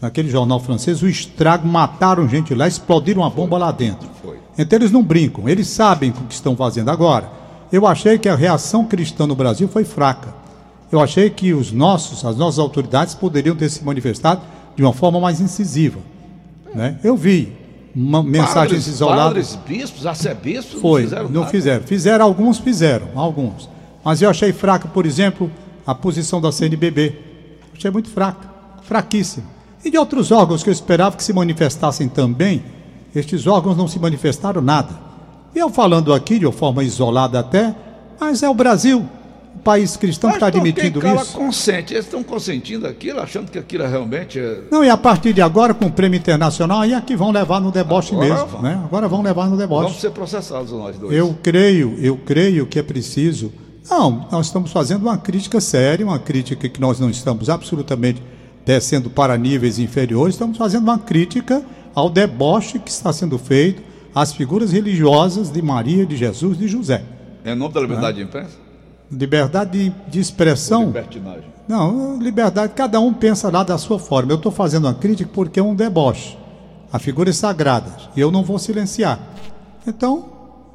Naquele 0.00 0.30
jornal 0.30 0.60
francês, 0.60 1.02
o 1.02 1.08
estrago, 1.08 1.66
mataram 1.66 2.28
gente 2.28 2.54
lá, 2.54 2.68
explodiram 2.68 3.22
uma 3.22 3.30
bomba 3.30 3.58
lá 3.58 3.72
dentro. 3.72 4.08
Então 4.56 4.78
eles 4.78 4.92
não 4.92 5.02
brincam, 5.02 5.48
eles 5.48 5.66
sabem 5.68 6.10
o 6.10 6.12
que 6.12 6.34
estão 6.34 6.56
fazendo. 6.56 6.88
Agora, 6.90 7.30
eu 7.72 7.86
achei 7.86 8.18
que 8.18 8.28
a 8.28 8.36
reação 8.36 8.84
cristã 8.84 9.26
no 9.26 9.34
Brasil 9.34 9.68
foi 9.68 9.84
fraca. 9.84 10.34
Eu 10.90 11.00
achei 11.00 11.28
que 11.28 11.52
os 11.52 11.70
nossos, 11.72 12.24
as 12.24 12.36
nossas 12.36 12.58
autoridades 12.58 13.14
poderiam 13.14 13.54
ter 13.54 13.68
se 13.68 13.84
manifestado 13.84 14.40
de 14.74 14.82
uma 14.82 14.92
forma 14.92 15.20
mais 15.20 15.40
incisiva. 15.40 15.98
Né? 16.74 16.98
Eu 17.02 17.16
vi 17.16 17.52
uma, 17.94 18.22
mensagens 18.22 18.54
padres, 18.54 18.86
isoladas. 18.86 19.56
Padres, 19.56 19.80
bispos, 19.80 20.06
arcebispos, 20.06 20.80
Foi, 20.80 21.02
não 21.02 21.08
fizeram. 21.08 21.28
Não 21.28 21.40
nada. 21.40 21.50
fizeram. 21.50 21.84
Fizeram, 21.84 22.24
alguns 22.24 22.58
fizeram, 22.58 23.08
alguns. 23.16 23.68
Mas 24.04 24.22
eu 24.22 24.30
achei 24.30 24.52
fraca, 24.52 24.88
por 24.88 25.04
exemplo, 25.04 25.50
a 25.86 25.94
posição 25.94 26.40
da 26.40 26.52
CNBB. 26.52 27.18
Achei 27.76 27.90
muito 27.90 28.08
fraca, 28.08 28.48
fraquíssima. 28.82 29.57
E 29.84 29.90
de 29.90 29.98
outros 29.98 30.30
órgãos 30.30 30.62
que 30.62 30.68
eu 30.68 30.72
esperava 30.72 31.16
que 31.16 31.22
se 31.22 31.32
manifestassem 31.32 32.08
também, 32.08 32.62
estes 33.14 33.46
órgãos 33.46 33.76
não 33.76 33.88
se 33.88 33.98
manifestaram 33.98 34.60
nada. 34.60 34.90
E 35.54 35.58
eu 35.58 35.70
falando 35.70 36.12
aqui 36.12 36.38
de 36.38 36.46
uma 36.46 36.52
forma 36.52 36.82
isolada 36.84 37.38
até, 37.38 37.74
mas 38.20 38.42
é 38.42 38.48
o 38.48 38.54
Brasil 38.54 39.08
o 39.58 39.60
país 39.60 39.96
cristão 39.96 40.30
está 40.30 40.46
admitindo 40.46 41.00
quem 41.00 41.14
isso? 41.14 41.32
consente, 41.32 41.92
eles 41.92 42.04
estão 42.04 42.22
consentindo 42.22 42.86
aquilo, 42.86 43.20
achando 43.20 43.50
que 43.50 43.58
aquilo 43.58 43.86
realmente 43.86 44.38
é... 44.38 44.62
Não, 44.70 44.84
e 44.84 44.88
a 44.88 44.96
partir 44.96 45.32
de 45.32 45.42
agora, 45.42 45.74
com 45.74 45.86
o 45.86 45.90
prêmio 45.90 46.16
internacional, 46.16 46.80
aí 46.80 46.94
aqui 46.94 47.16
vão 47.16 47.30
levar 47.32 47.60
no 47.60 47.72
deboche 47.72 48.14
agora 48.14 48.28
mesmo, 48.28 48.46
vão. 48.46 48.62
né? 48.62 48.80
Agora 48.84 49.08
vão 49.08 49.20
levar 49.20 49.48
no 49.50 49.56
deboche. 49.56 49.86
Vamos 49.86 50.00
ser 50.00 50.10
processados 50.10 50.70
nós 50.70 50.96
dois. 50.96 51.12
Eu 51.12 51.36
creio, 51.42 51.96
eu 52.00 52.16
creio 52.16 52.66
que 52.66 52.78
é 52.78 52.82
preciso... 52.82 53.52
Não, 53.90 54.28
nós 54.30 54.46
estamos 54.46 54.70
fazendo 54.70 55.02
uma 55.02 55.16
crítica 55.16 55.60
séria, 55.60 56.04
uma 56.04 56.18
crítica 56.18 56.68
que 56.68 56.80
nós 56.80 57.00
não 57.00 57.08
estamos 57.10 57.48
absolutamente 57.48 58.22
descendo 58.68 59.08
para 59.08 59.38
níveis 59.38 59.78
inferiores, 59.78 60.34
estamos 60.34 60.58
fazendo 60.58 60.82
uma 60.82 60.98
crítica 60.98 61.62
ao 61.94 62.10
deboche 62.10 62.78
que 62.78 62.90
está 62.90 63.10
sendo 63.14 63.38
feito 63.38 63.82
às 64.14 64.34
figuras 64.34 64.72
religiosas 64.72 65.50
de 65.50 65.62
Maria, 65.62 66.04
de 66.04 66.18
Jesus, 66.18 66.58
de 66.58 66.68
José. 66.68 67.02
É 67.46 67.52
em 67.52 67.56
nome 67.56 67.72
da 67.72 67.80
liberdade 67.80 68.18
né? 68.18 68.24
de 68.24 68.28
imprensa? 68.28 68.58
Liberdade 69.10 69.70
de, 69.70 70.10
de 70.10 70.20
expressão. 70.20 70.84
libertinagem. 70.84 71.44
Não, 71.66 72.18
liberdade, 72.20 72.74
cada 72.74 73.00
um 73.00 73.14
pensa 73.14 73.50
lá 73.50 73.62
da 73.62 73.78
sua 73.78 73.98
forma. 73.98 74.32
Eu 74.32 74.36
estou 74.36 74.52
fazendo 74.52 74.84
uma 74.84 74.92
crítica 74.92 75.30
porque 75.32 75.58
é 75.58 75.62
um 75.62 75.74
deboche. 75.74 76.36
A 76.92 76.98
figura 76.98 77.30
é 77.30 77.32
sagrada. 77.32 77.90
E 78.14 78.20
eu 78.20 78.30
não 78.30 78.42
vou 78.42 78.58
silenciar. 78.58 79.18
Então, 79.86 80.26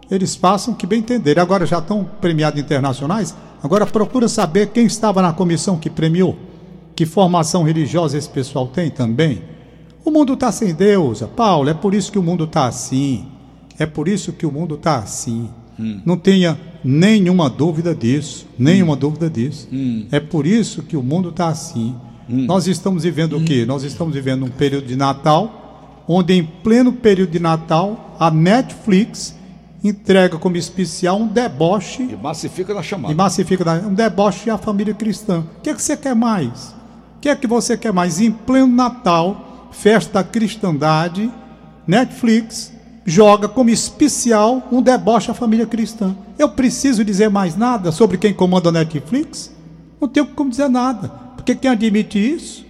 eles 0.10 0.36
façam 0.36 0.74
que 0.74 0.88
bem 0.88 0.98
entenderem. 0.98 1.44
Agora 1.44 1.64
já 1.68 1.78
estão 1.78 2.10
premiados 2.20 2.60
internacionais. 2.60 3.36
Agora 3.62 3.86
procura 3.86 4.28
saber 4.28 4.70
quem 4.70 4.88
estava 4.88 5.22
na 5.22 5.32
comissão 5.32 5.78
que 5.78 5.92
premiou. 5.92 6.53
Que 6.96 7.06
formação 7.06 7.64
religiosa 7.64 8.18
esse 8.18 8.30
pessoal 8.30 8.68
tem 8.68 8.90
também. 8.90 9.42
O 10.06 10.12
mundo 10.12 10.34
está 10.34 10.52
sem 10.52 10.74
Deus, 10.74 11.22
Paulo. 11.36 11.70
É 11.70 11.74
por 11.74 11.94
isso 11.94 12.12
que 12.12 12.20
o 12.20 12.24
mundo 12.24 12.44
está 12.44 12.66
assim. 12.66 13.26
É 13.80 13.86
por 13.86 14.08
isso 14.08 14.34
que 14.34 14.46
o 14.46 14.52
mundo 14.52 14.76
está 14.76 14.98
assim. 14.98 15.50
Hum. 15.80 16.02
Não 16.06 16.18
tenha 16.18 16.60
nenhuma 16.84 17.50
dúvida 17.50 17.96
disso. 17.96 18.46
Nenhuma 18.58 18.94
hum. 18.94 18.98
dúvida 18.98 19.30
disso. 19.30 19.68
Hum. 19.72 20.06
É 20.12 20.20
por 20.20 20.46
isso 20.46 20.84
que 20.84 20.98
o 20.98 21.02
mundo 21.02 21.30
está 21.30 21.48
assim. 21.48 21.96
Hum. 22.30 22.46
Nós 22.46 22.68
estamos 22.68 23.04
vivendo 23.04 23.38
o 23.38 23.44
quê? 23.44 23.64
Hum. 23.64 23.68
Nós 23.68 23.84
estamos 23.84 24.14
vivendo 24.14 24.46
um 24.46 24.50
período 24.50 24.88
de 24.88 24.96
Natal, 24.96 26.04
onde 26.08 26.34
em 26.34 26.44
pleno 26.44 26.92
período 26.94 27.32
de 27.32 27.40
Natal, 27.40 28.16
a 28.20 28.30
Netflix 28.30 29.36
entrega 29.84 30.38
como 30.38 30.56
especial 30.56 31.18
um 31.18 31.28
deboche. 31.28 32.04
E 32.04 32.16
massifica 32.16 32.74
na 32.74 32.84
chamada. 32.84 33.14
E 33.14 33.16
massifica 33.16 33.66
na, 33.66 33.88
um 33.88 33.94
deboche 33.94 34.50
à 34.50 34.58
família 34.58 34.94
cristã. 34.94 35.44
O 35.58 35.62
que, 35.62 35.70
é 35.70 35.74
que 35.74 35.82
você 35.82 35.98
quer 35.98 36.16
mais? 36.16 36.74
O 37.24 37.26
que 37.26 37.30
é 37.30 37.36
que 37.38 37.48
você 37.48 37.78
quer 37.78 37.94
mais? 37.94 38.20
Em 38.20 38.30
pleno 38.30 38.68
Natal, 38.68 39.70
festa 39.72 40.16
da 40.16 40.26
cristandade, 40.26 41.32
Netflix 41.88 42.74
joga 43.06 43.48
como 43.48 43.70
especial 43.70 44.68
um 44.70 44.82
deboche 44.82 45.32
à 45.32 45.34
família 45.34 45.66
cristã. 45.66 46.14
Eu 46.38 46.50
preciso 46.50 47.02
dizer 47.06 47.30
mais 47.30 47.56
nada 47.56 47.94
sobre 47.94 48.18
quem 48.18 48.34
comanda 48.34 48.68
a 48.68 48.72
Netflix? 48.74 49.56
Não 50.02 50.10
tenho 50.10 50.26
como 50.26 50.50
dizer 50.50 50.68
nada. 50.68 51.08
Porque 51.38 51.56
quem 51.56 51.72
admite 51.72 52.20
isso 52.20 52.66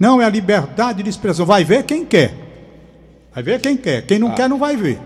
não 0.00 0.22
é 0.22 0.24
a 0.24 0.30
liberdade 0.30 1.02
de 1.02 1.10
expressão. 1.10 1.44
Vai 1.44 1.62
ver 1.62 1.82
quem 1.82 2.02
quer. 2.02 2.32
Vai 3.34 3.42
ver 3.42 3.60
quem 3.60 3.76
quer. 3.76 4.06
Quem 4.06 4.18
não 4.18 4.28
ah. 4.28 4.34
quer 4.34 4.48
não 4.48 4.56
vai 4.56 4.74
ver. 4.74 4.98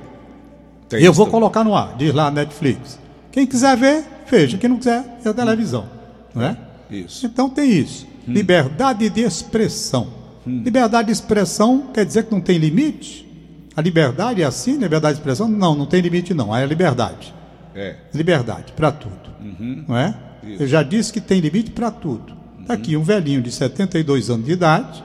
Tem 0.89 1.03
eu 1.03 1.13
vou 1.13 1.27
também. 1.27 1.41
colocar 1.41 1.65
no 1.65 1.75
ar, 1.75 1.97
diz 1.97 2.15
lá 2.15 2.31
Netflix. 2.31 3.01
Quem 3.33 3.49
quiser 3.49 3.77
ver, 3.77 4.05
veja. 4.31 4.57
Quem 4.59 4.71
não 4.71 4.77
quiser, 4.77 5.05
é 5.25 5.29
a 5.29 5.35
televisão. 5.35 5.89
Não 6.33 6.45
é? 6.45 6.57
Isso. 6.89 7.27
Então 7.27 7.51
tem 7.51 7.69
isso. 7.69 8.12
Hum. 8.27 8.33
Liberdade 8.33 9.09
de 9.09 9.21
expressão. 9.21 10.09
Hum. 10.47 10.63
Liberdade 10.65 11.07
de 11.07 11.13
expressão 11.13 11.89
quer 11.93 12.05
dizer 12.05 12.25
que 12.25 12.33
não 12.33 12.41
tem 12.41 12.59
limite? 12.59 13.29
A 13.77 13.81
liberdade 13.81 14.43
é 14.43 14.45
assim, 14.45 14.73
liberdade 14.73 15.15
de 15.15 15.21
expressão? 15.21 15.49
Não, 15.49 15.75
não 15.75 15.87
tem 15.87 16.01
limite 16.01 16.35
não, 16.35 16.55
é 16.55 16.63
a 16.63 16.67
liberdade. 16.67 17.35
É. 17.75 17.97
Liberdade 18.13 18.73
para 18.73 18.93
tudo. 18.93 19.31
Uhum. 19.41 19.85
Não 19.89 19.97
é? 19.97 20.15
Isso. 20.43 20.63
Eu 20.63 20.67
já 20.67 20.83
disse 20.83 21.13
que 21.13 21.21
tem 21.21 21.41
limite 21.41 21.71
para 21.71 21.91
tudo. 21.91 22.37
Está 22.61 22.75
aqui 22.75 22.97
um 22.97 23.03
velhinho 23.03 23.43
de 23.43 23.51
72 23.51 24.31
anos 24.31 24.47
de 24.47 24.53
idade, 24.53 25.03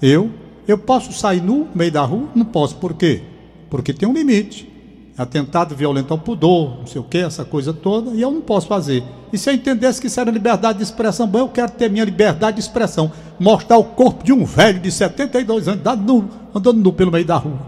eu, 0.00 0.30
eu 0.66 0.76
posso 0.76 1.12
sair 1.12 1.40
nu 1.40 1.64
no 1.64 1.70
meio 1.74 1.90
da 1.90 2.02
rua? 2.02 2.28
Não 2.34 2.44
posso, 2.44 2.76
por 2.76 2.94
quê? 2.94 3.22
Porque 3.70 3.92
tem 3.92 4.08
um 4.08 4.12
limite. 4.12 4.70
Atentado 5.18 5.74
violento 5.74 6.12
ao 6.12 6.18
pudor, 6.18 6.78
não 6.78 6.86
sei 6.86 7.00
o 7.00 7.04
que, 7.04 7.18
essa 7.18 7.44
coisa 7.44 7.72
toda, 7.72 8.12
e 8.12 8.22
eu 8.22 8.30
não 8.30 8.40
posso 8.40 8.68
fazer. 8.68 9.02
E 9.32 9.36
se 9.36 9.50
eu 9.50 9.54
entendesse 9.54 10.00
que 10.00 10.06
isso 10.06 10.20
era 10.20 10.30
liberdade 10.30 10.78
de 10.78 10.84
expressão, 10.84 11.26
bom, 11.26 11.40
eu 11.40 11.48
quero 11.48 11.72
ter 11.72 11.90
minha 11.90 12.04
liberdade 12.04 12.56
de 12.56 12.62
expressão. 12.62 13.10
Mostrar 13.38 13.78
o 13.78 13.84
corpo 13.84 14.22
de 14.22 14.32
um 14.32 14.44
velho 14.44 14.78
de 14.78 14.92
72 14.92 15.66
anos 15.66 15.80
idade 15.80 16.02
nu, 16.02 16.28
andando 16.54 16.78
nu 16.78 16.92
pelo 16.92 17.10
meio 17.10 17.24
da 17.24 17.36
rua. 17.36 17.58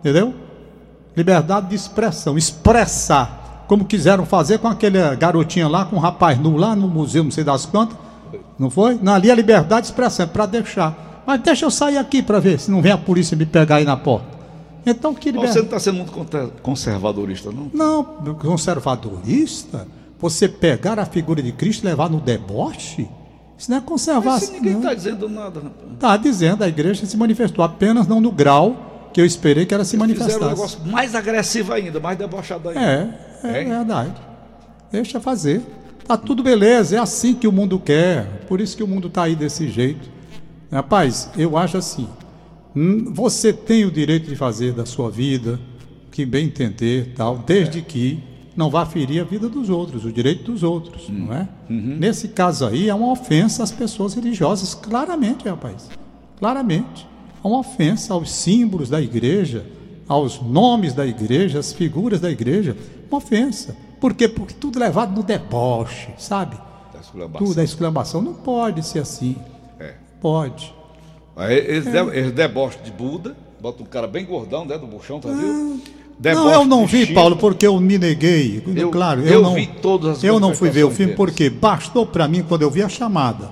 Entendeu? 0.00 0.34
Liberdade 1.16 1.68
de 1.68 1.76
expressão, 1.76 2.36
expressar, 2.36 3.64
como 3.68 3.84
quiseram 3.84 4.26
fazer 4.26 4.58
com 4.58 4.66
aquele 4.66 4.98
garotinha 5.14 5.68
lá, 5.68 5.84
com 5.84 5.94
um 5.96 6.00
rapaz 6.00 6.36
nu 6.36 6.56
lá 6.56 6.74
no 6.74 6.88
museu, 6.88 7.22
não 7.22 7.30
sei 7.30 7.44
das 7.44 7.64
quantas. 7.64 7.96
Não 8.58 8.70
foi? 8.70 8.98
Não, 9.00 9.14
ali 9.14 9.30
a 9.30 9.34
liberdade 9.36 9.82
de 9.82 9.92
expressão, 9.92 10.24
é 10.24 10.28
para 10.28 10.46
deixar. 10.46 11.22
Mas 11.24 11.40
deixa 11.42 11.64
eu 11.64 11.70
sair 11.70 11.96
aqui 11.96 12.22
para 12.22 12.40
ver 12.40 12.58
se 12.58 12.70
não 12.72 12.82
vem 12.82 12.90
a 12.90 12.98
polícia 12.98 13.36
me 13.36 13.46
pegar 13.46 13.76
aí 13.76 13.84
na 13.84 13.96
porta. 13.96 14.27
Então 14.90 15.14
que 15.14 15.30
liberdade. 15.30 15.52
Você 15.52 15.58
não 15.58 15.66
está 15.66 15.78
sendo 15.78 15.96
muito 15.96 16.12
conservadorista, 16.62 17.50
não? 17.50 17.70
Não, 17.72 18.34
conservadorista? 18.34 19.86
Você 20.18 20.48
pegar 20.48 20.98
a 20.98 21.04
figura 21.04 21.42
de 21.42 21.52
Cristo 21.52 21.84
e 21.84 21.86
levar 21.86 22.10
no 22.10 22.20
deboche? 22.20 23.08
Isso 23.56 23.70
não 23.70 23.78
é 23.78 23.80
conservação. 23.80 24.54
Ninguém 24.54 24.76
está 24.76 24.94
dizendo 24.94 25.28
nada, 25.28 25.60
Está 25.94 26.16
dizendo, 26.16 26.62
a 26.62 26.68
igreja 26.68 27.04
se 27.04 27.16
manifestou 27.16 27.64
apenas 27.64 28.06
não 28.06 28.20
no 28.20 28.30
grau 28.30 29.10
que 29.12 29.20
eu 29.20 29.24
esperei 29.24 29.66
que 29.66 29.74
ela 29.74 29.84
se 29.84 29.96
manifestasse. 29.96 30.34
Fizeram 30.34 30.52
um 30.52 30.56
negócio 30.56 30.86
mais 30.86 31.14
agressivo 31.14 31.72
ainda, 31.72 31.98
mais 31.98 32.16
debochado 32.16 32.68
ainda. 32.68 32.80
É, 32.80 33.48
é, 33.48 33.62
é 33.62 33.64
verdade. 33.64 34.14
Deixa 34.92 35.20
fazer. 35.20 35.62
Tá 36.06 36.16
tudo 36.16 36.42
beleza, 36.42 36.96
é 36.96 36.98
assim 36.98 37.34
que 37.34 37.46
o 37.46 37.52
mundo 37.52 37.78
quer. 37.78 38.24
Por 38.48 38.60
isso 38.60 38.76
que 38.76 38.82
o 38.82 38.88
mundo 38.88 39.08
está 39.08 39.24
aí 39.24 39.34
desse 39.34 39.68
jeito. 39.68 40.08
Rapaz, 40.70 41.30
eu 41.36 41.56
acho 41.56 41.76
assim. 41.76 42.08
Hum, 42.78 43.12
você 43.12 43.52
tem 43.52 43.84
o 43.84 43.90
direito 43.90 44.28
de 44.28 44.36
fazer 44.36 44.72
da 44.72 44.86
sua 44.86 45.10
vida 45.10 45.58
que 46.12 46.24
bem 46.24 46.46
entender, 46.46 47.12
tal, 47.16 47.38
desde 47.38 47.78
é. 47.78 47.82
que 47.82 48.22
não 48.56 48.70
vá 48.70 48.84
ferir 48.86 49.20
a 49.20 49.24
vida 49.24 49.48
dos 49.48 49.68
outros, 49.68 50.04
o 50.04 50.12
direito 50.12 50.50
dos 50.50 50.62
outros, 50.62 51.08
hum. 51.08 51.26
não 51.26 51.34
é? 51.34 51.48
Uhum. 51.68 51.96
Nesse 51.98 52.28
caso 52.28 52.66
aí 52.66 52.88
é 52.88 52.94
uma 52.94 53.10
ofensa 53.10 53.62
às 53.62 53.72
pessoas 53.72 54.14
religiosas, 54.14 54.74
claramente, 54.74 55.48
rapaz. 55.48 55.88
Claramente 56.38 57.06
uma 57.42 57.58
ofensa 57.58 58.14
aos 58.14 58.30
símbolos 58.30 58.88
da 58.88 59.00
igreja, 59.00 59.64
aos 60.08 60.40
nomes 60.40 60.92
da 60.92 61.06
igreja, 61.06 61.58
às 61.58 61.72
figuras 61.72 62.20
da 62.20 62.30
igreja. 62.30 62.76
Uma 63.10 63.18
ofensa. 63.18 63.76
Por 64.00 64.14
quê? 64.14 64.28
Porque 64.28 64.54
tudo 64.54 64.78
levado 64.78 65.14
no 65.14 65.22
deboche, 65.22 66.10
sabe? 66.18 66.56
Da 66.92 67.00
exclamação. 67.00 67.46
Tudo 67.46 67.54
da 67.54 67.64
exclamação. 67.64 68.22
Não 68.22 68.34
pode 68.34 68.84
ser 68.84 69.00
assim. 69.00 69.36
É. 69.78 69.94
Pode. 70.20 70.74
Eles, 71.38 71.86
é. 71.86 72.30
deboche 72.30 72.78
de 72.84 72.90
Buda, 72.90 73.36
bota 73.60 73.82
um 73.82 73.86
cara 73.86 74.06
bem 74.06 74.24
gordão, 74.24 74.64
né, 74.64 74.76
do 74.76 74.86
buchão, 74.86 75.20
tá 75.20 75.28
viu? 75.30 75.80
Deboche 76.18 76.44
não, 76.44 76.52
eu 76.52 76.64
não 76.64 76.86
vi, 76.86 77.02
Chico. 77.02 77.14
Paulo, 77.14 77.36
porque 77.36 77.66
eu 77.66 77.78
me 77.80 77.96
neguei. 77.96 78.62
Eu, 78.74 78.90
claro, 78.90 79.20
eu, 79.20 79.34
eu 79.34 79.42
não, 79.42 79.54
vi 79.54 79.68
todas 79.80 80.18
as 80.18 80.24
Eu 80.24 80.40
não 80.40 80.52
fui 80.52 80.68
ver 80.68 80.84
o 80.84 80.90
filme 80.90 81.12
deles. 81.12 81.16
porque 81.16 81.48
bastou 81.48 82.04
para 82.04 82.26
mim 82.26 82.44
quando 82.46 82.62
eu 82.62 82.70
vi 82.70 82.82
a 82.82 82.88
chamada. 82.88 83.48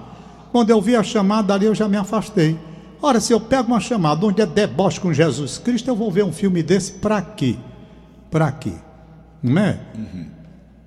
Quando 0.51 0.71
eu 0.71 0.81
vi 0.81 0.97
a 0.97 1.03
chamada 1.03 1.55
ali, 1.55 1.67
eu 1.67 1.75
já 1.75 1.89
me 1.89 1.97
afastei. 1.97 2.59
Ora, 3.01 3.21
se 3.21 3.33
eu 3.33 3.39
pego 3.39 3.69
uma 3.69 3.79
chamada 3.79 4.27
onde 4.27 4.43
é 4.43 4.47
deboche 4.47 4.99
com 4.99 5.13
Jesus 5.13 5.59
Cristo, 5.59 5.89
eu 5.89 5.95
vou 5.95 6.11
ver 6.11 6.25
um 6.25 6.33
filme 6.33 6.63
desse 6.63 6.93
para 6.93 7.23
quê? 7.23 7.57
Para 8.31 8.51
quê? 8.51 8.73
Não 9.43 9.63
é? 9.63 9.79
Uhum. 9.95 10.27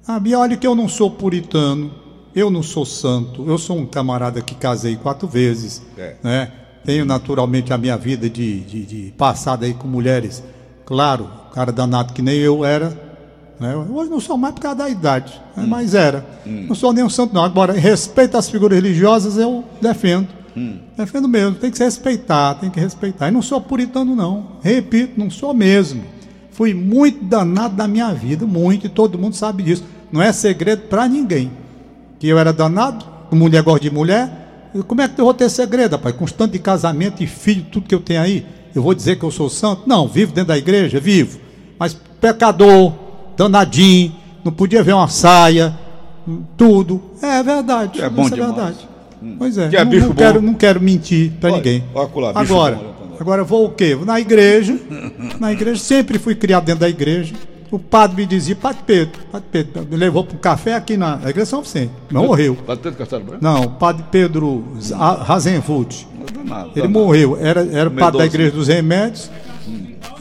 Ah, 0.08 0.20
e 0.26 0.36
olha 0.36 0.58
que 0.58 0.68
eu 0.68 0.76
não 0.76 0.90
sou 0.90 1.12
puritano, 1.12 1.92
eu 2.36 2.50
não 2.50 2.64
sou 2.64 2.84
santo, 2.84 3.48
eu 3.48 3.58
sou 3.58 3.78
um 3.78 3.86
camarada 3.86 4.42
que 4.42 4.56
casei 4.56 4.96
quatro 4.96 5.28
vezes, 5.28 5.82
é. 5.98 6.16
né? 6.24 6.52
Tenho 6.84 7.06
naturalmente 7.06 7.74
a 7.74 7.78
minha 7.78 7.98
vida 7.98 8.30
de, 8.30 8.62
de, 8.62 8.86
de 8.86 9.14
passada 9.18 9.66
aí 9.66 9.74
com 9.74 9.88
mulheres, 9.88 10.44
claro, 10.86 11.30
cara 11.54 11.72
danado 11.72 12.14
que 12.14 12.22
nem 12.22 12.38
eu 12.38 12.64
era, 12.64 12.98
né? 13.60 13.76
Hoje 13.76 14.10
não 14.10 14.22
sou 14.22 14.38
mais 14.38 14.54
por 14.54 14.62
causa 14.62 14.78
da 14.78 14.90
idade, 14.90 15.40
né? 15.56 15.64
hum. 15.64 15.68
mas 15.68 15.94
era. 15.94 16.26
Hum. 16.48 16.66
Não 16.70 16.76
sou 16.76 16.94
nenhum 16.94 17.10
santo, 17.10 17.34
não. 17.34 17.44
Agora, 17.44 17.74
respeito 17.74 18.38
às 18.38 18.50
figuras 18.50 18.82
religiosas, 18.82 19.38
eu 19.38 19.66
defendo. 19.82 20.30
Hum. 20.56 20.78
Defendo 20.98 21.28
mesmo, 21.28 21.56
tem 21.56 21.70
que 21.70 21.78
se 21.78 21.84
respeitar, 21.84 22.56
tem 22.56 22.70
que 22.70 22.80
respeitar. 22.80 23.28
E 23.28 23.32
não 23.32 23.42
sou 23.42 23.60
puritano, 23.60 24.16
não. 24.16 24.58
Repito, 24.62 25.20
não 25.20 25.30
sou 25.30 25.54
mesmo. 25.54 26.04
Fui 26.52 26.74
muito 26.74 27.24
danado 27.24 27.76
na 27.76 27.88
minha 27.88 28.14
vida, 28.14 28.46
muito, 28.46 28.86
e 28.86 28.90
todo 28.90 29.20
mundo 29.20 29.36
sabe 29.36 29.64
disso. 29.64 29.84
Não 30.12 30.22
é 30.22 30.32
segredo 30.32 30.84
para 30.84 31.08
ninguém. 31.08 31.52
Que 32.18 32.28
eu 32.28 32.38
era 32.38 32.52
danado, 32.52 33.06
mulher 33.32 33.62
gosta 33.62 33.82
de 33.82 33.92
mulher. 33.92 34.49
Como 34.88 35.02
é 35.02 35.08
que 35.08 35.20
eu 35.20 35.26
vou 35.26 35.34
ter 35.34 35.50
segredo, 35.50 35.94
rapaz? 35.94 36.16
Constante 36.16 36.52
de 36.52 36.60
casamento 36.60 37.24
e 37.24 37.28
filho, 37.28 37.66
tudo 37.72 37.88
que 37.88 37.96
eu 37.96 38.00
tenho 38.00 38.22
aí. 38.22 38.46
Eu 38.74 38.84
vou 38.84 38.94
dizer 38.94 39.18
que 39.18 39.24
eu 39.24 39.32
sou 39.32 39.50
santo? 39.50 39.84
Não, 39.88 40.08
vivo 40.08 40.32
dentro 40.32 40.50
da 40.50 40.58
igreja, 40.58 41.00
vivo. 41.00 41.40
Mas 41.78 41.98
pecador, 42.22 42.94
danadinho, 43.36 44.16
não 44.44 44.52
podia 44.52 44.84
ver 44.84 44.94
uma 44.94 45.08
saia, 45.08 45.76
tudo. 46.56 47.02
É 47.22 47.42
verdade. 47.42 48.02
É 48.02 48.10
bom 48.10 48.24
isso 48.24 48.34
é 48.34 48.38
demais. 48.38 48.56
verdade. 48.56 48.90
Hum. 49.22 49.36
Pois 49.38 49.58
é. 49.58 49.70
é 49.74 49.86
não, 49.86 50.08
não 50.08 50.14
quero, 50.14 50.42
não 50.42 50.54
quero 50.54 50.82
mentir 50.82 51.32
para 51.40 51.52
ninguém. 51.52 51.84
Olha, 51.94 52.32
agora, 52.36 52.80
agora 53.20 53.44
vou 53.44 53.66
o 53.66 53.72
quê? 53.72 53.98
Na 54.06 54.20
igreja. 54.20 54.80
Na 55.40 55.52
igreja, 55.52 55.82
sempre 55.82 56.20
fui 56.20 56.36
criado 56.36 56.66
dentro 56.66 56.82
da 56.82 56.90
igreja. 56.90 57.34
O 57.72 57.78
padre 57.78 58.18
me 58.18 58.26
dizia, 58.26 58.56
Padre 58.56 58.82
Pedro, 58.86 59.22
Padre 59.32 59.48
Pedro, 59.52 59.88
me 59.88 59.96
levou 59.96 60.24
para 60.24 60.36
um 60.36 60.40
café 60.40 60.74
aqui 60.74 60.98
na, 60.98 61.20
igreja 61.30 61.46
São 61.46 61.62
Vicente. 61.62 61.92
Não 62.10 62.26
morreu. 62.26 62.56
Padre 62.56 62.84
Pedro 62.84 62.98
Castelo 62.98 63.24
Branco? 63.24 63.44
Não, 63.44 63.72
Padre 63.74 64.06
Pedro 64.12 64.64
Razenfurt. 65.22 66.06
Ele 66.76 66.88
morreu. 66.88 67.38
Era, 67.40 67.62
era 67.66 67.92
padre 67.92 68.20
da 68.20 68.26
igreja 68.26 68.52
dos 68.52 68.68
remédios. 68.68 69.30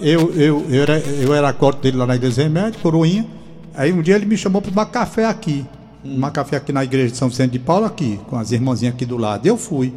Eu, 0.00 0.32
eu, 0.34 0.66
eu, 0.68 0.82
era, 0.82 0.98
eu 0.98 1.34
era 1.34 1.48
a 1.48 1.52
corte 1.52 1.80
dele 1.82 1.96
lá 1.96 2.06
na 2.06 2.16
igreja 2.16 2.36
dos 2.36 2.44
remédios, 2.44 2.82
coroinha. 2.82 3.26
Aí 3.74 3.92
um 3.92 4.02
dia 4.02 4.14
ele 4.16 4.26
me 4.26 4.36
chamou 4.36 4.60
para 4.60 4.70
tomar 4.70 4.86
café 4.86 5.24
aqui. 5.24 5.64
Tomar 6.02 6.30
café 6.30 6.56
aqui 6.56 6.72
na 6.72 6.84
igreja 6.84 7.12
de 7.12 7.16
São 7.16 7.28
Vicente 7.28 7.52
de 7.52 7.58
Paulo, 7.58 7.86
aqui, 7.86 8.20
com 8.28 8.36
as 8.36 8.52
irmãzinhas 8.52 8.94
aqui 8.94 9.06
do 9.06 9.16
lado. 9.16 9.46
Eu 9.46 9.56
fui. 9.56 9.94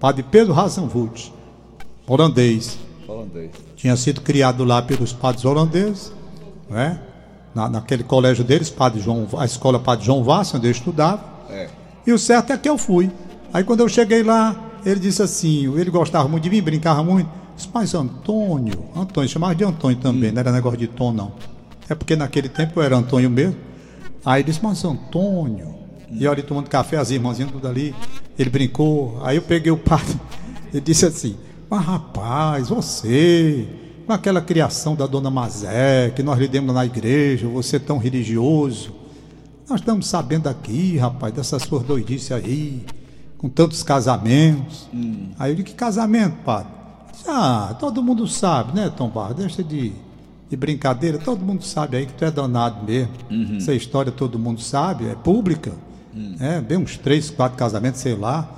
Padre 0.00 0.22
Pedro 0.22 0.52
Razenvult, 0.52 1.30
holandês. 2.06 2.78
Holandês. 3.06 3.50
Tinha 3.76 3.96
sido 3.96 4.22
criado 4.22 4.64
lá 4.64 4.80
pelos 4.80 5.12
padres 5.12 5.44
holandeses, 5.44 6.12
né? 6.70 6.98
Na, 7.54 7.68
naquele 7.68 8.04
colégio 8.04 8.44
deles, 8.44 8.70
padre 8.70 9.00
João, 9.00 9.26
a 9.36 9.44
escola 9.44 9.78
Padre 9.80 10.06
João 10.06 10.22
Vassa, 10.22 10.56
onde 10.56 10.68
eu 10.68 10.70
estudava. 10.70 11.22
É. 11.50 11.68
E 12.06 12.12
o 12.12 12.18
certo 12.18 12.52
é 12.52 12.56
que 12.56 12.68
eu 12.68 12.78
fui. 12.78 13.10
Aí 13.52 13.64
quando 13.64 13.80
eu 13.80 13.88
cheguei 13.88 14.22
lá, 14.22 14.56
ele 14.86 15.00
disse 15.00 15.22
assim, 15.22 15.76
ele 15.76 15.90
gostava 15.90 16.28
muito 16.28 16.44
de 16.44 16.50
mim, 16.50 16.62
brincava 16.62 17.02
muito. 17.02 17.28
Disse, 17.56 17.68
mas 17.74 17.92
Antônio, 17.92 18.84
Antônio, 18.96 19.28
chamava 19.28 19.54
de 19.54 19.64
Antônio 19.64 19.98
também, 19.98 20.30
hum. 20.30 20.32
não 20.32 20.40
era 20.40 20.52
negócio 20.52 20.78
de 20.78 20.86
tom 20.86 21.12
não. 21.12 21.32
É 21.88 21.94
porque 21.94 22.14
naquele 22.14 22.48
tempo 22.48 22.78
eu 22.78 22.84
era 22.84 22.96
Antônio 22.96 23.28
mesmo. 23.28 23.56
Aí 24.24 24.42
disse, 24.44 24.60
mas 24.62 24.84
Antônio. 24.84 25.74
E 26.12 26.26
olha, 26.26 26.42
tomando 26.42 26.68
café, 26.68 26.96
as 26.96 27.10
irmãzinhas 27.10 27.52
tudo 27.52 27.68
ali. 27.68 27.94
Ele 28.38 28.50
brincou. 28.50 29.20
Aí 29.22 29.36
eu 29.36 29.42
peguei 29.42 29.70
o 29.70 29.76
padre. 29.76 30.18
Ele 30.72 30.80
disse 30.80 31.06
assim: 31.06 31.36
Mas 31.68 31.84
rapaz, 31.84 32.68
você, 32.68 33.66
com 34.10 34.14
aquela 34.14 34.40
criação 34.40 34.96
da 34.96 35.06
dona 35.06 35.30
Mazé, 35.30 36.10
que 36.10 36.20
nós 36.20 36.36
lhe 36.36 36.48
demos 36.48 36.74
na 36.74 36.84
igreja, 36.84 37.46
você 37.46 37.78
tão 37.78 37.96
religioso. 37.96 38.92
Nós 39.68 39.78
estamos 39.78 40.08
sabendo 40.08 40.48
aqui, 40.48 40.96
rapaz, 40.96 41.32
dessas 41.32 41.62
suas 41.62 41.84
doidices 41.84 42.32
aí, 42.32 42.84
com 43.38 43.48
tantos 43.48 43.84
casamentos. 43.84 44.88
Hum. 44.92 45.28
Aí 45.38 45.52
eu 45.52 45.54
disse: 45.54 45.68
Que 45.68 45.74
casamento, 45.74 46.34
padre? 46.44 46.72
Ah, 47.24 47.76
todo 47.78 48.02
mundo 48.02 48.26
sabe, 48.26 48.74
né, 48.74 48.90
Tom 48.90 49.08
Barro? 49.08 49.32
Deixa 49.32 49.62
de 49.62 49.92
de 50.48 50.56
brincadeira, 50.56 51.16
todo 51.16 51.44
mundo 51.44 51.62
sabe 51.62 51.98
aí 51.98 52.06
que 52.06 52.12
tu 52.12 52.24
é 52.24 52.30
danado 52.32 52.84
mesmo. 52.84 53.12
Uhum. 53.30 53.58
Essa 53.58 53.72
história 53.72 54.10
todo 54.10 54.36
mundo 54.36 54.60
sabe, 54.60 55.06
é 55.06 55.14
pública. 55.14 55.70
Uhum. 56.12 56.34
É, 56.40 56.60
bem 56.60 56.76
uns 56.76 56.96
três, 56.96 57.30
quatro 57.30 57.56
casamentos, 57.56 58.00
sei 58.00 58.16
lá. 58.16 58.48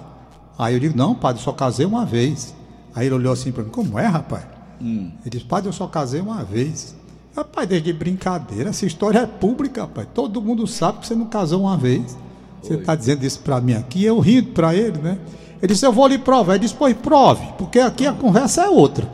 Aí 0.59 0.73
eu 0.73 0.81
digo, 0.81 0.97
não, 0.97 1.15
padre, 1.15 1.43
só 1.43 1.53
casei 1.53 1.85
uma 1.85 2.07
vez. 2.07 2.55
Aí 2.95 3.05
ele 3.05 3.17
olhou 3.17 3.35
assim 3.35 3.53
para 3.53 3.63
mim, 3.63 3.69
como 3.69 3.99
é, 3.99 4.07
rapaz? 4.07 4.52
Uhum. 4.83 5.13
Ele 5.21 5.31
disse, 5.31 5.45
padre, 5.45 5.69
eu 5.69 5.73
só 5.73 5.87
casei 5.87 6.21
uma 6.21 6.43
vez. 6.43 6.97
Rapaz, 7.35 7.69
desde 7.69 7.93
brincadeira, 7.93 8.71
essa 8.71 8.85
história 8.85 9.21
é 9.21 9.27
pública, 9.27 9.83
rapaz. 9.83 10.09
Todo 10.13 10.43
mundo 10.43 10.67
sabe 10.67 10.99
que 10.99 11.07
você 11.07 11.15
não 11.15 11.27
casou 11.27 11.63
uma 11.63 11.77
vez. 11.77 12.19
Você 12.61 12.75
está 12.75 12.95
dizendo 12.95 13.25
isso 13.25 13.41
para 13.41 13.61
mim 13.61 13.75
aqui, 13.75 14.05
eu 14.05 14.19
rindo 14.19 14.51
para 14.51 14.75
ele, 14.75 14.99
né? 14.99 15.19
Ele 15.61 15.73
disse, 15.73 15.87
eu 15.87 15.93
vou 15.93 16.07
lhe 16.07 16.19
provar. 16.19 16.55
Ele 16.55 16.63
disse, 16.65 16.75
pois 16.75 16.95
prove, 16.95 17.47
porque 17.57 17.79
aqui 17.79 18.07
a 18.07 18.13
conversa 18.13 18.63
é 18.63 18.69
outra. 18.69 19.09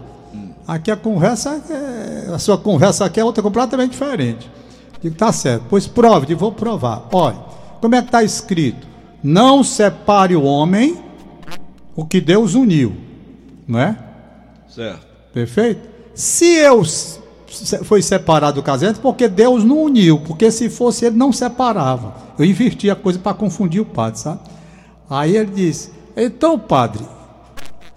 Aqui 0.67 0.91
a 0.91 0.97
conversa, 0.97 1.63
é... 1.71 2.33
a 2.35 2.39
sua 2.39 2.59
conversa 2.59 3.05
aqui 3.05 3.21
é 3.21 3.25
outra 3.25 3.43
completamente 3.43 3.93
diferente. 3.93 4.51
Digo, 5.01 5.15
tá 5.15 5.33
certo, 5.33 5.65
pois 5.69 5.87
prove, 5.87 6.27
digo, 6.27 6.41
vou 6.41 6.53
provar. 6.53 7.07
Olha, 7.13 7.37
como 7.81 7.95
é 7.95 8.01
que 8.01 8.09
está 8.09 8.23
escrito? 8.23 8.87
Não 9.23 9.63
separe 9.63 10.35
o 10.35 10.43
homem 10.43 10.99
o 11.95 12.05
que 12.05 12.21
Deus 12.21 12.55
uniu, 12.55 12.97
não 13.67 13.81
é? 13.81 13.99
Certo. 14.69 15.08
Perfeito? 15.33 15.81
Se 16.15 16.55
eu 16.55 16.85
foi 17.85 18.03
separado 18.03 18.61
do 18.61 18.63
casamento, 18.63 19.01
porque 19.01 19.27
Deus 19.27 19.65
não 19.65 19.83
uniu, 19.83 20.21
porque 20.21 20.51
se 20.51 20.69
fosse 20.69 21.07
ele 21.07 21.17
não 21.17 21.33
separava. 21.33 22.15
Eu 22.39 22.45
inverti 22.45 22.91
a 22.91 22.97
coisa 22.97 23.19
para 23.19 23.35
confundir 23.35 23.81
o 23.81 23.87
padre, 23.87 24.21
sabe? 24.21 24.41
Aí 25.09 25.37
ele 25.37 25.51
disse: 25.55 25.91
então, 26.17 26.59
padre, 26.59 27.05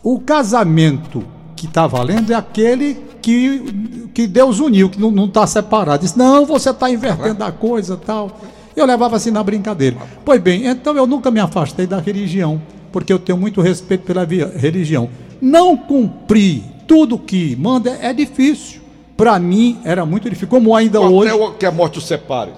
o 0.03 0.19
casamento 0.19 1.23
que 1.55 1.65
está 1.65 1.85
valendo 1.85 2.31
é 2.31 2.35
aquele 2.35 2.97
que, 3.21 4.09
que 4.13 4.25
Deus 4.25 4.59
uniu, 4.59 4.89
que 4.89 4.99
não 4.99 5.25
está 5.25 5.45
separado. 5.45 6.03
Disse: 6.03 6.17
não, 6.17 6.45
você 6.45 6.69
está 6.69 6.89
invertendo 6.89 7.43
a 7.43 7.51
coisa 7.51 7.97
tal. 7.97 8.39
Eu 8.75 8.85
levava 8.85 9.17
assim 9.17 9.31
na 9.31 9.43
brincadeira. 9.43 9.97
Pois 10.23 10.41
bem, 10.41 10.65
então 10.65 10.95
eu 10.95 11.05
nunca 11.05 11.29
me 11.29 11.41
afastei 11.41 11.85
da 11.85 11.99
religião, 11.99 12.61
porque 12.91 13.11
eu 13.11 13.19
tenho 13.19 13.37
muito 13.37 13.61
respeito 13.61 14.05
pela 14.05 14.23
religião. 14.23 15.09
Não 15.41 15.75
cumprir 15.75 16.63
tudo 16.91 17.17
que 17.17 17.55
manda 17.55 17.89
é 18.01 18.11
difícil. 18.11 18.81
Para 19.15 19.39
mim 19.39 19.79
era 19.85 20.05
muito 20.05 20.29
difícil, 20.29 20.49
como 20.49 20.75
ainda 20.75 20.99
Até 20.99 21.07
hoje. 21.07 21.31
o 21.31 21.51
que 21.53 21.65
a 21.65 21.71
morte 21.71 21.99
o 21.99 22.01
separe. 22.01 22.51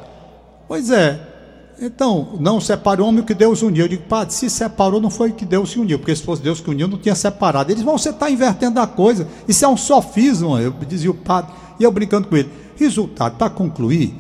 Pois 0.68 0.90
é. 0.90 1.22
Então, 1.80 2.30
não 2.40 2.60
separe 2.60 3.00
o 3.00 3.06
homem 3.06 3.24
que 3.24 3.36
Deus 3.36 3.62
uniu. 3.62 3.86
Eu 3.86 3.90
digo, 3.90 4.04
padre, 4.04 4.34
se 4.34 4.50
separou, 4.50 5.00
não 5.00 5.12
foi 5.12 5.34
que 5.34 5.46
Deus 5.46 5.70
se 5.70 5.80
uniu, 5.80 6.00
porque 6.00 6.16
se 6.16 6.24
fosse 6.24 6.42
Deus 6.42 6.60
que 6.60 6.68
uniu, 6.68 6.88
não 6.88 6.98
tinha 6.98 7.14
separado. 7.14 7.72
Eles 7.72 7.84
vão, 7.84 7.96
você 7.96 8.10
está 8.10 8.28
invertendo 8.28 8.80
a 8.80 8.88
coisa. 8.88 9.28
Isso 9.48 9.66
é 9.66 9.68
um 9.68 9.78
sofismo, 9.78 10.58
eu 10.58 10.74
dizia 10.88 11.12
o 11.12 11.16
padre, 11.16 11.54
e 11.80 11.84
eu 11.84 11.92
brincando 11.92 12.28
com 12.28 12.36
ele. 12.36 12.50
Resultado, 12.76 13.38
para 13.38 13.52
concluir, 13.52 14.16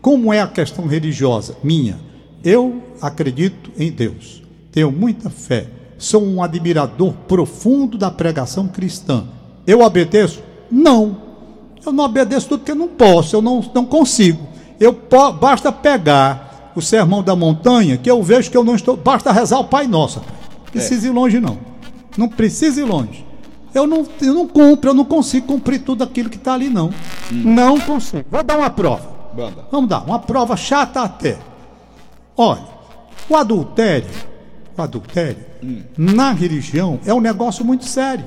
como 0.00 0.32
é 0.32 0.40
a 0.40 0.46
questão 0.46 0.86
religiosa 0.86 1.56
minha? 1.64 1.98
Eu 2.44 2.82
acredito 3.02 3.72
em 3.76 3.90
Deus, 3.90 4.44
tenho 4.70 4.92
muita 4.92 5.28
fé, 5.28 5.66
sou 5.98 6.24
um 6.24 6.40
admirador 6.40 7.14
profundo 7.26 7.98
da 7.98 8.12
pregação 8.12 8.68
cristã. 8.68 9.26
Eu 9.66 9.80
obedeço? 9.80 10.42
Não. 10.70 11.16
Eu 11.84 11.92
não 11.92 12.04
obedeço 12.04 12.48
tudo 12.48 12.60
porque 12.60 12.72
eu 12.72 12.76
não 12.76 12.88
posso, 12.88 13.36
eu 13.36 13.42
não, 13.42 13.64
não 13.74 13.84
consigo. 13.84 14.46
Eu 14.78 14.92
po 14.92 15.32
basta 15.32 15.70
pegar 15.72 16.72
o 16.74 16.82
sermão 16.82 17.22
da 17.22 17.34
montanha, 17.34 17.96
que 17.96 18.10
eu 18.10 18.22
vejo 18.22 18.50
que 18.50 18.56
eu 18.56 18.64
não 18.64 18.74
estou. 18.74 18.96
Basta 18.96 19.32
rezar 19.32 19.58
o 19.58 19.64
Pai 19.64 19.86
Nosso. 19.86 20.18
Não 20.20 20.72
precisa 20.72 21.06
ir 21.06 21.10
longe, 21.10 21.40
não. 21.40 21.58
Não 22.16 22.28
precisa 22.28 22.80
ir 22.80 22.84
longe. 22.84 23.24
Eu 23.74 23.86
não, 23.86 24.06
eu 24.20 24.34
não 24.34 24.48
cumpro, 24.48 24.90
eu 24.90 24.94
não 24.94 25.04
consigo 25.04 25.46
cumprir 25.46 25.80
tudo 25.80 26.02
aquilo 26.02 26.30
que 26.30 26.36
está 26.36 26.54
ali, 26.54 26.68
não. 26.68 26.90
Não 27.30 27.78
consigo. 27.78 28.24
Vou 28.30 28.42
dar 28.42 28.58
uma 28.58 28.70
prova. 28.70 29.16
Banda. 29.34 29.66
Vamos 29.70 29.88
dar, 29.88 30.02
uma 30.02 30.18
prova 30.18 30.56
chata 30.56 31.02
até. 31.02 31.38
Olha, 32.36 32.64
o 33.28 33.36
adultério, 33.36 34.08
o 34.76 34.80
adultério, 34.80 35.44
na 35.96 36.32
religião, 36.32 36.98
é 37.04 37.12
um 37.12 37.20
negócio 37.20 37.64
muito 37.64 37.84
sério. 37.84 38.24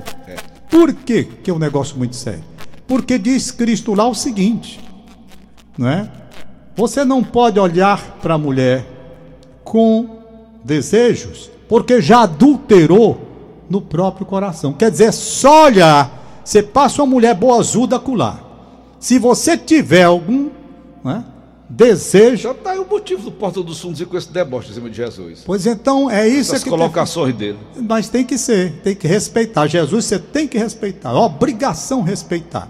Por 0.70 0.94
que, 0.94 1.24
que 1.24 1.50
é 1.50 1.54
um 1.54 1.58
negócio 1.58 1.98
muito 1.98 2.14
sério? 2.16 2.44
Porque 2.86 3.18
diz 3.18 3.50
Cristo 3.50 3.94
lá 3.94 4.06
o 4.06 4.14
seguinte, 4.14 4.80
não 5.76 5.88
é? 5.88 6.10
Você 6.76 7.04
não 7.04 7.22
pode 7.22 7.58
olhar 7.58 8.18
para 8.22 8.34
a 8.34 8.38
mulher 8.38 8.86
com 9.64 10.20
desejos, 10.64 11.50
porque 11.68 12.00
já 12.00 12.22
adulterou 12.22 13.20
no 13.68 13.80
próprio 13.80 14.26
coração. 14.26 14.72
Quer 14.72 14.90
dizer, 14.90 15.04
é 15.04 15.12
só 15.12 15.66
olhar, 15.66 16.40
você 16.44 16.62
passa 16.62 17.02
uma 17.02 17.10
mulher 17.10 17.34
boazuda 17.34 17.96
acular. 17.96 18.42
Se 18.98 19.18
você 19.18 19.56
tiver 19.56 20.04
algum 20.04 20.50
né, 21.04 21.24
desejo, 21.70 22.36
Já 22.42 22.50
está 22.50 22.72
aí 22.72 22.78
o 22.78 22.86
motivo 22.86 23.22
do 23.22 23.30
Porta 23.32 23.62
dos 23.62 23.80
Fundos 23.80 24.00
ir 24.00 24.06
com 24.06 24.16
esse 24.16 24.30
deboche 24.30 24.70
em 24.70 24.74
cima 24.74 24.90
de 24.90 24.96
Jesus. 24.96 25.42
pois 25.46 25.66
então 25.66 26.10
é 26.10 26.26
isso 26.28 26.52
Essas 26.52 26.64
que 26.64 26.70
colocações 26.70 27.34
dele. 27.34 27.58
tem, 27.72 27.82
mas 27.82 28.08
tem 28.08 28.24
que 28.24 28.36
ser, 28.36 28.72
tem 28.82 28.94
que 28.94 29.06
respeitar. 29.06 29.66
Jesus 29.68 30.04
você 30.04 30.18
tem 30.18 30.48
que 30.48 30.58
respeitar, 30.58 31.14
obrigação 31.14 32.02
respeitar. 32.02 32.68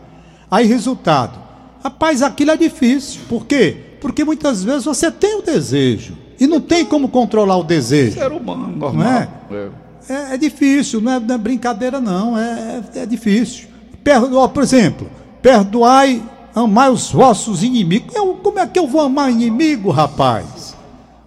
Aí 0.51 0.67
resultado, 0.67 1.39
rapaz, 1.83 2.23
aquilo 2.23 2.51
é 2.51 2.57
difícil. 2.57 3.21
Por 3.29 3.47
quê? 3.47 3.77
Porque 4.01 4.23
muitas 4.25 4.63
vezes 4.63 4.85
você 4.85 5.11
tem 5.11 5.39
o 5.39 5.43
desejo 5.43 6.17
e 6.39 6.47
não 6.47 6.61
tem 6.61 6.85
como 6.85 7.09
controlar 7.09 7.57
o 7.57 7.65
desejo. 7.65 8.19
Ser 8.19 8.33
humano, 8.33 8.69
normal. 8.77 8.93
Não 8.95 9.11
é? 9.11 9.29
É. 9.51 9.69
É, 10.09 10.35
é 10.35 10.37
difícil, 10.37 11.01
não 11.01 11.13
é, 11.13 11.21
não 11.21 11.35
é 11.35 11.39
brincadeira, 11.39 12.01
não. 12.01 12.37
É, 12.37 12.83
é, 12.95 12.99
é 13.01 13.07
difícil. 13.07 13.69
Perdoa, 14.03 14.49
por 14.49 14.63
exemplo, 14.63 15.09
perdoai, 15.43 16.23
amai 16.55 16.91
os 16.91 17.11
vossos 17.13 17.63
inimigos. 17.63 18.15
Eu, 18.15 18.35
como 18.35 18.59
é 18.59 18.67
que 18.67 18.79
eu 18.79 18.87
vou 18.87 19.01
amar 19.03 19.31
inimigo, 19.31 19.91
rapaz? 19.91 20.77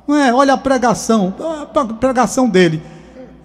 Não 0.08 0.16
é? 0.16 0.34
Olha 0.34 0.54
a 0.54 0.58
pregação, 0.58 1.34
a 1.76 1.86
pregação 1.94 2.50
dele. 2.50 2.82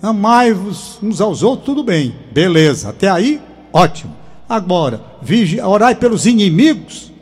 Amai-vos 0.02 0.98
uns 1.02 1.20
aos 1.20 1.42
outros, 1.42 1.66
tudo 1.66 1.82
bem, 1.82 2.14
beleza. 2.32 2.90
Até 2.90 3.08
aí, 3.10 3.40
ótimo. 3.72 4.14
Agora, 4.48 5.00
vigi, 5.20 5.60
orai 5.60 5.94
pelos 5.94 6.24
inimigos. 6.26 7.12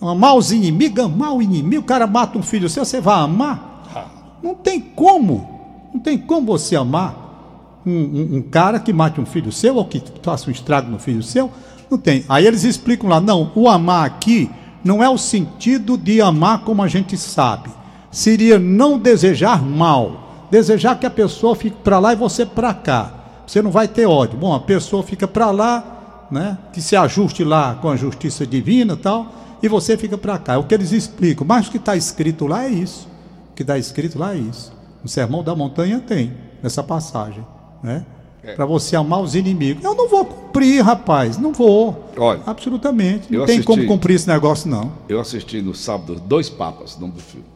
Amar 0.00 0.34
os 0.36 0.50
inimigos, 0.50 1.04
amar 1.04 1.34
o 1.34 1.42
inimigo. 1.42 1.82
O 1.82 1.86
cara 1.86 2.06
mata 2.06 2.38
um 2.38 2.42
filho 2.42 2.68
seu, 2.68 2.84
você 2.84 3.00
vai 3.00 3.18
amar? 3.20 4.38
Não 4.42 4.54
tem 4.54 4.80
como. 4.80 5.60
Não 5.92 6.00
tem 6.00 6.16
como 6.16 6.46
você 6.46 6.76
amar 6.76 7.82
um, 7.84 7.90
um- 7.92 8.36
um 8.36 8.42
cara 8.42 8.78
que 8.78 8.92
mate 8.92 9.20
um 9.20 9.26
filho 9.26 9.50
seu 9.52 9.76
ou 9.76 9.84
que 9.84 10.02
faça 10.22 10.48
um 10.48 10.52
estrago 10.52 10.90
no 10.90 10.98
filho 10.98 11.22
seu. 11.22 11.50
Não 11.90 11.98
tem. 11.98 12.24
Aí 12.28 12.46
eles 12.46 12.62
explicam 12.62 13.10
lá, 13.10 13.20
não, 13.20 13.50
o 13.54 13.68
amar 13.68 14.06
aqui 14.06 14.48
não 14.84 15.02
é 15.02 15.08
o 15.08 15.18
sentido 15.18 15.98
de 15.98 16.20
amar 16.20 16.60
como 16.60 16.82
a 16.82 16.88
gente 16.88 17.16
sabe. 17.18 17.70
Seria 18.10 18.58
não 18.58 18.98
desejar 18.98 19.62
mal. 19.62 20.46
Desejar 20.50 20.98
que 20.98 21.06
a 21.06 21.10
pessoa 21.10 21.54
fique 21.54 21.76
para 21.82 21.98
lá 21.98 22.12
e 22.12 22.16
você 22.16 22.46
para 22.46 22.72
cá. 22.72 23.14
Você 23.46 23.60
não 23.60 23.70
vai 23.70 23.88
ter 23.88 24.06
ódio. 24.06 24.38
Bom, 24.38 24.54
a 24.54 24.60
pessoa 24.60 25.02
fica 25.02 25.26
para 25.26 25.50
lá, 25.50 26.26
né? 26.30 26.56
Que 26.72 26.80
se 26.80 26.96
ajuste 26.96 27.44
lá 27.44 27.74
com 27.74 27.88
a 27.88 27.96
justiça 27.96 28.46
divina 28.46 28.94
e 28.94 28.96
tal, 28.96 29.32
e 29.62 29.68
você 29.68 29.96
fica 29.96 30.16
para 30.16 30.38
cá. 30.38 30.54
É 30.54 30.56
o 30.56 30.64
que 30.64 30.74
eles 30.74 30.92
explicam. 30.92 31.46
Mas 31.46 31.66
o 31.66 31.70
que 31.70 31.76
está 31.76 31.96
escrito 31.96 32.46
lá 32.46 32.64
é 32.64 32.68
isso. 32.68 33.08
O 33.50 33.54
que 33.54 33.62
está 33.62 33.76
escrito 33.76 34.18
lá 34.18 34.34
é 34.34 34.38
isso. 34.38 34.72
No 35.02 35.08
Sermão 35.08 35.42
da 35.42 35.54
Montanha 35.54 36.00
tem, 36.00 36.32
nessa 36.62 36.82
passagem, 36.82 37.44
né? 37.82 38.04
É. 38.42 38.54
Para 38.54 38.64
você 38.64 38.96
amar 38.96 39.20
os 39.20 39.34
inimigos. 39.34 39.84
Eu 39.84 39.94
não 39.94 40.08
vou 40.08 40.24
cumprir, 40.24 40.82
rapaz, 40.82 41.36
não 41.36 41.52
vou. 41.52 42.10
Olha, 42.16 42.40
Absolutamente. 42.46 43.30
Não 43.30 43.44
tem 43.44 43.56
assisti- 43.56 43.64
como 43.66 43.86
cumprir 43.86 44.14
esse 44.14 44.26
negócio, 44.28 44.68
não. 44.70 44.92
Eu 45.08 45.20
assisti 45.20 45.60
no 45.60 45.74
sábado 45.74 46.14
Dois 46.20 46.48
Papas, 46.48 46.98
nome 46.98 47.12
do 47.14 47.20
filme. 47.20 47.46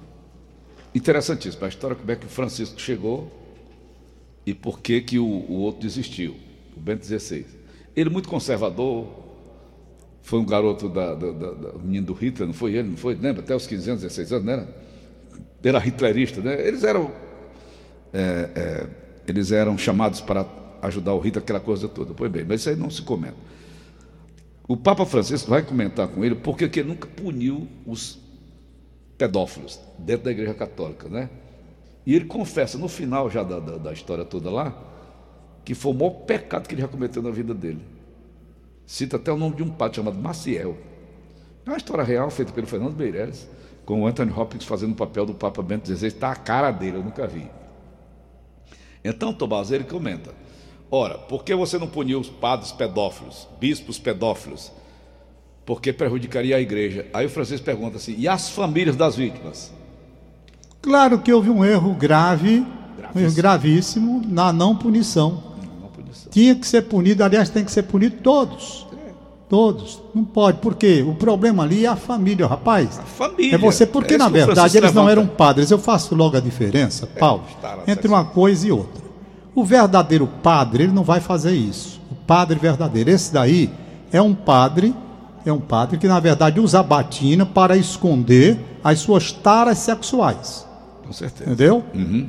Interessantíssimo 0.94 1.64
a 1.64 1.68
história, 1.68 1.96
como 1.96 2.10
é 2.10 2.16
que 2.16 2.26
o 2.26 2.28
Francisco 2.28 2.80
chegou 2.80 3.30
e 4.46 4.52
por 4.54 4.80
que, 4.80 5.00
que 5.00 5.18
o, 5.18 5.24
o 5.24 5.54
outro 5.60 5.80
desistiu, 5.82 6.36
o 6.76 6.80
Bento 6.80 7.04
XVI. 7.06 7.46
Ele, 7.96 8.10
muito 8.10 8.28
conservador, 8.28 9.06
foi 10.22 10.38
um 10.38 10.44
garoto 10.44 10.88
da, 10.88 11.14
da, 11.14 11.30
da, 11.32 11.50
da- 11.52 11.78
menino 11.82 12.06
do 12.06 12.12
Hitler, 12.12 12.46
não 12.46 12.54
foi 12.54 12.74
ele, 12.74 12.90
não 12.90 12.96
foi? 12.96 13.14
Lembra? 13.14 13.42
Até 13.42 13.56
os 13.56 13.66
15 13.66 13.90
anos, 13.90 14.02
16 14.02 14.32
anos, 14.32 14.44
não 14.44 14.52
era? 14.52 14.68
Era 15.64 15.78
hitlerista, 15.86 16.40
né? 16.42 16.60
Eles 16.66 16.84
eram, 16.84 17.10
é, 18.12 18.50
é, 18.54 18.86
eles 19.26 19.50
eram 19.50 19.76
chamados 19.78 20.20
para 20.20 20.44
ajudar 20.86 21.14
o 21.14 21.18
Hitler, 21.18 21.42
aquela 21.42 21.60
coisa 21.60 21.88
toda. 21.88 22.14
Pois 22.14 22.30
bem, 22.30 22.44
mas 22.44 22.60
isso 22.60 22.70
aí 22.70 22.76
não 22.76 22.90
se 22.90 23.02
comenta. 23.02 23.36
O 24.66 24.76
Papa 24.76 25.04
Francisco 25.04 25.50
vai 25.50 25.62
comentar 25.62 26.08
com 26.08 26.24
ele 26.24 26.34
porque 26.34 26.68
que 26.68 26.80
ele 26.80 26.88
nunca 26.88 27.06
puniu 27.06 27.68
os 27.86 28.18
pedófilos 29.18 29.78
dentro 29.98 30.24
da 30.24 30.30
Igreja 30.30 30.54
Católica, 30.54 31.08
né? 31.08 31.28
E 32.06 32.14
ele 32.14 32.24
confessa 32.24 32.78
no 32.78 32.88
final 32.88 33.30
já 33.30 33.42
da, 33.42 33.58
da, 33.58 33.76
da 33.76 33.92
história 33.92 34.24
toda 34.24 34.50
lá 34.50 34.92
que 35.64 35.74
foi 35.74 35.92
o 35.92 35.94
maior 35.94 36.10
pecado 36.10 36.68
que 36.68 36.74
ele 36.74 36.82
já 36.82 36.88
cometeu 36.88 37.22
na 37.22 37.30
vida 37.30 37.54
dele. 37.54 37.80
Cita 38.86 39.16
até 39.16 39.32
o 39.32 39.36
nome 39.36 39.56
de 39.56 39.62
um 39.62 39.70
padre 39.70 39.96
chamado 39.96 40.18
Maciel. 40.18 40.76
É 41.64 41.70
uma 41.70 41.78
história 41.78 42.04
real 42.04 42.30
feita 42.30 42.52
pelo 42.52 42.66
Fernando 42.66 42.94
Meirelles, 42.94 43.48
com 43.86 44.02
o 44.02 44.06
Anthony 44.06 44.30
Hopkins 44.30 44.64
fazendo 44.64 44.92
o 44.92 44.96
papel 44.96 45.24
do 45.24 45.34
Papa 45.34 45.62
Bento 45.62 45.88
XVI. 45.88 46.08
Está 46.08 46.30
a 46.30 46.36
cara 46.36 46.70
dele, 46.70 46.98
eu 46.98 47.02
nunca 47.02 47.26
vi. 47.26 47.50
Então 49.02 49.32
Tomás 49.32 49.70
ele 49.70 49.84
comenta: 49.84 50.34
Ora, 50.90 51.18
por 51.18 51.42
que 51.44 51.54
você 51.54 51.78
não 51.78 51.86
puniu 51.86 52.20
os 52.20 52.28
padres 52.28 52.70
pedófilos, 52.72 53.48
bispos 53.60 53.98
pedófilos? 53.98 54.70
Porque 55.66 55.92
prejudicaria 55.92 56.56
a 56.56 56.60
igreja. 56.60 57.06
Aí 57.12 57.26
o 57.26 57.30
Francisco 57.30 57.64
pergunta 57.64 57.96
assim: 57.96 58.14
e 58.18 58.28
as 58.28 58.50
famílias 58.50 58.96
das 58.96 59.16
vítimas? 59.16 59.72
Claro 60.82 61.18
que 61.20 61.32
houve 61.32 61.48
um 61.50 61.64
erro 61.64 61.94
grave, 61.94 62.58
um 62.60 62.62
erro 62.62 62.66
Gravíssimo. 62.98 63.34
gravíssimo 63.36 64.22
na 64.28 64.52
não 64.52 64.76
punição. 64.76 65.42
Não 65.80 65.88
punição. 65.88 66.30
Tinha 66.30 66.54
que 66.54 66.66
ser 66.66 66.82
punido, 66.82 67.24
aliás, 67.24 67.48
tem 67.48 67.64
que 67.64 67.72
ser 67.72 67.84
punido 67.84 68.16
todos. 68.22 68.86
Todos. 69.48 70.02
Não 70.14 70.24
pode. 70.24 70.58
Por 70.58 70.74
quê? 70.74 71.02
O 71.06 71.14
problema 71.14 71.62
ali 71.62 71.84
é 71.84 71.88
a 71.88 71.96
família, 71.96 72.46
rapaz. 72.46 72.98
A 72.98 73.02
família. 73.02 73.54
É 73.54 73.58
você, 73.58 73.86
porque 73.86 74.14
É 74.14 74.18
na 74.18 74.28
verdade 74.28 74.76
eles 74.76 74.92
não 74.92 75.04
levanta. 75.04 75.20
eram 75.22 75.26
padres. 75.36 75.70
Eu 75.70 75.78
faço 75.78 76.14
logo 76.14 76.36
a 76.36 76.40
diferença, 76.40 77.06
Paulo, 77.06 77.44
está 77.54 77.74
lá, 77.74 77.82
entre 77.86 78.08
tá 78.08 78.14
uma 78.14 78.24
coisa 78.24 78.66
e 78.66 78.72
outra. 78.72 79.03
O 79.54 79.64
verdadeiro 79.64 80.26
padre, 80.42 80.84
ele 80.84 80.92
não 80.92 81.04
vai 81.04 81.20
fazer 81.20 81.52
isso. 81.52 82.00
O 82.10 82.14
padre 82.14 82.58
verdadeiro, 82.58 83.10
esse 83.10 83.32
daí 83.32 83.70
é 84.12 84.20
um 84.20 84.34
padre, 84.34 84.94
é 85.46 85.52
um 85.52 85.60
padre 85.60 85.98
que 85.98 86.08
na 86.08 86.18
verdade 86.18 86.58
usa 86.58 86.80
a 86.80 86.82
batina 86.82 87.46
para 87.46 87.76
esconder 87.76 88.58
as 88.82 88.98
suas 88.98 89.30
taras 89.30 89.78
sexuais. 89.78 90.66
Com 91.06 91.12
certeza. 91.12 91.50
Entendeu? 91.50 91.84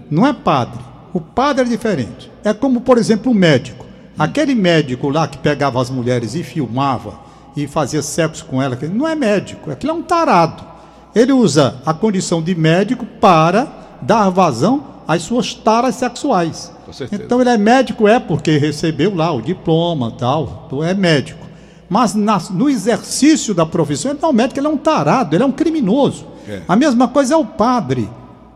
Não 0.10 0.26
é 0.28 0.34
padre. 0.34 0.80
O 1.14 1.20
padre 1.22 1.66
é 1.66 1.68
diferente. 1.70 2.32
É 2.44 2.54
como, 2.54 2.82
por 2.82 2.98
exemplo, 2.98 3.32
o 3.32 3.36
médico. 3.36 3.86
Aquele 4.18 4.54
médico 4.54 5.10
lá 5.10 5.28
que 5.28 5.38
pegava 5.38 5.82
as 5.82 5.90
mulheres 5.90 6.36
e 6.36 6.44
filmava 6.44 7.20
e 7.56 7.68
fazia 7.68 8.02
sexo 8.02 8.46
com 8.46 8.62
ela, 8.62 8.76
que 8.76 8.86
não 8.88 9.08
é 9.08 9.16
médico, 9.16 9.72
aquilo 9.72 9.92
é 9.94 9.96
um 9.96 10.04
tarado. 10.04 10.64
Ele 11.14 11.32
usa 11.32 11.82
a 11.86 11.94
condição 11.94 12.42
de 12.42 12.54
médico 12.54 13.06
para 13.06 13.68
dar 14.02 14.30
vazão 14.30 14.84
às 15.08 15.22
suas 15.24 15.54
taras 15.54 15.96
sexuais. 15.96 16.75
Certeza. 16.96 17.24
Então 17.24 17.42
ele 17.42 17.50
é 17.50 17.58
médico, 17.58 18.08
é 18.08 18.20
porque 18.20 18.58
recebeu 18.58 19.14
lá 19.16 19.32
o 19.32 19.42
diploma 19.42 20.12
tal, 20.12 20.64
então 20.68 20.84
é 20.84 20.94
médico. 20.94 21.46
Mas 21.90 22.16
na- 22.16 22.42
no 22.52 22.70
exercício 22.70 23.54
da 23.54 23.66
profissão, 23.66 24.12
ele 24.12 24.20
não 24.22 24.30
é 24.30 24.32
um 24.32 24.36
médico, 24.36 24.60
ele 24.60 24.68
é 24.68 24.70
um 24.70 24.78
tarado, 24.78 25.36
ele 25.36 25.44
é 25.44 25.46
um 25.46 25.52
criminoso. 25.52 26.26
É. 26.48 26.62
A 26.68 26.76
mesma 26.76 27.08
coisa 27.08 27.34
é 27.34 27.38
o 27.38 27.46
padre. 27.46 28.10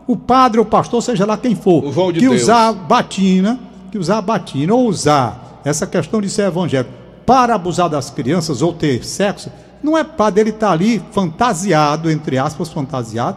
O 0.06 0.16
padre, 0.16 0.60
o 0.60 0.64
pastor, 0.64 1.02
seja 1.02 1.24
lá 1.24 1.36
quem 1.36 1.54
for, 1.54 1.82
de 2.12 2.20
que 2.20 2.28
Deus. 2.28 2.42
usar 2.42 2.72
batina, 2.72 3.60
que 3.92 3.98
usar 3.98 4.20
batina 4.22 4.74
ou 4.74 4.88
usar 4.88 5.60
essa 5.64 5.86
questão 5.86 6.20
de 6.20 6.28
ser 6.28 6.42
evangélico 6.46 6.90
para 7.24 7.54
abusar 7.54 7.88
das 7.88 8.10
crianças 8.10 8.62
ou 8.62 8.72
ter 8.72 9.04
sexo, 9.04 9.50
não 9.82 9.96
é 9.96 10.02
padre, 10.02 10.40
ele 10.42 10.50
está 10.50 10.72
ali 10.72 11.00
fantasiado, 11.12 12.10
entre 12.10 12.36
aspas, 12.38 12.68
fantasiado, 12.70 13.36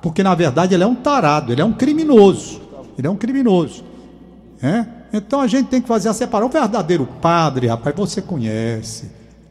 porque 0.00 0.22
na 0.22 0.34
verdade 0.34 0.74
ele 0.74 0.84
é 0.84 0.86
um 0.86 0.94
tarado, 0.94 1.52
ele 1.52 1.60
é 1.60 1.64
um 1.64 1.72
criminoso. 1.72 2.60
Ele 2.96 3.06
é 3.06 3.10
um 3.10 3.16
criminoso. 3.16 3.82
É? 4.62 4.86
Então 5.12 5.40
a 5.40 5.46
gente 5.46 5.68
tem 5.68 5.82
que 5.82 5.88
fazer 5.88 6.08
a 6.08 6.12
separação. 6.14 6.48
O 6.48 6.52
verdadeiro 6.52 7.04
padre, 7.20 7.66
rapaz, 7.66 7.94
você 7.96 8.22
conhece, 8.22 9.10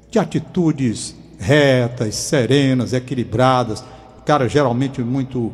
de 0.10 0.17
atitudes 0.17 1.15
retas, 1.38 2.15
serenas, 2.15 2.93
equilibradas, 2.93 3.84
cara 4.26 4.47
geralmente 4.47 5.02
muito 5.02 5.52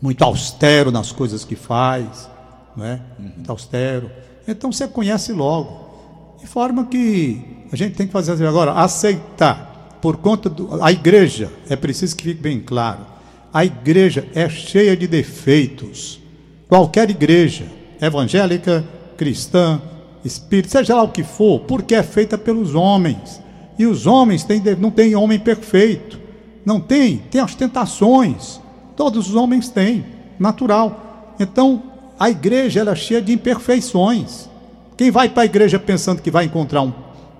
muito 0.00 0.22
austero 0.22 0.90
nas 0.90 1.12
coisas 1.12 1.44
que 1.44 1.56
faz, 1.56 2.28
né? 2.76 3.00
Muito 3.18 3.50
austero. 3.50 4.10
Então 4.46 4.70
você 4.70 4.86
conhece 4.86 5.32
logo. 5.32 6.36
De 6.40 6.46
forma 6.46 6.84
que 6.84 7.64
a 7.72 7.76
gente 7.76 7.94
tem 7.94 8.06
que 8.06 8.12
fazer 8.12 8.32
assim 8.32 8.44
agora, 8.44 8.72
aceitar 8.72 9.98
por 10.02 10.18
conta 10.18 10.50
do 10.50 10.82
a 10.82 10.92
igreja, 10.92 11.50
é 11.70 11.74
preciso 11.74 12.14
que 12.14 12.24
fique 12.24 12.42
bem 12.42 12.60
claro. 12.60 13.06
A 13.52 13.64
igreja 13.64 14.28
é 14.34 14.46
cheia 14.48 14.94
de 14.94 15.06
defeitos. 15.06 16.20
Qualquer 16.68 17.08
igreja, 17.08 17.64
evangélica, 18.00 18.84
cristã, 19.16 19.80
espírita, 20.24 20.78
seja 20.78 20.96
lá 20.96 21.02
o 21.02 21.08
que 21.08 21.22
for, 21.22 21.60
porque 21.60 21.94
é 21.94 22.02
feita 22.02 22.36
pelos 22.38 22.74
homens. 22.74 23.40
E 23.78 23.86
os 23.86 24.06
homens 24.06 24.44
têm, 24.44 24.62
não 24.78 24.90
tem 24.90 25.14
homem 25.14 25.38
perfeito. 25.38 26.18
Não 26.64 26.80
tem, 26.80 27.18
tem 27.30 27.40
as 27.40 27.54
tentações. 27.54 28.60
Todos 28.96 29.28
os 29.28 29.34
homens 29.34 29.68
têm, 29.68 30.04
natural. 30.38 31.34
Então, 31.38 31.82
a 32.18 32.30
igreja 32.30 32.80
ela 32.80 32.92
é 32.92 32.96
cheia 32.96 33.20
de 33.20 33.32
imperfeições. 33.32 34.48
Quem 34.96 35.10
vai 35.10 35.28
para 35.28 35.42
a 35.42 35.46
igreja 35.46 35.78
pensando 35.78 36.22
que 36.22 36.30
vai 36.30 36.44
encontrar 36.44 36.82
um- 36.82 36.92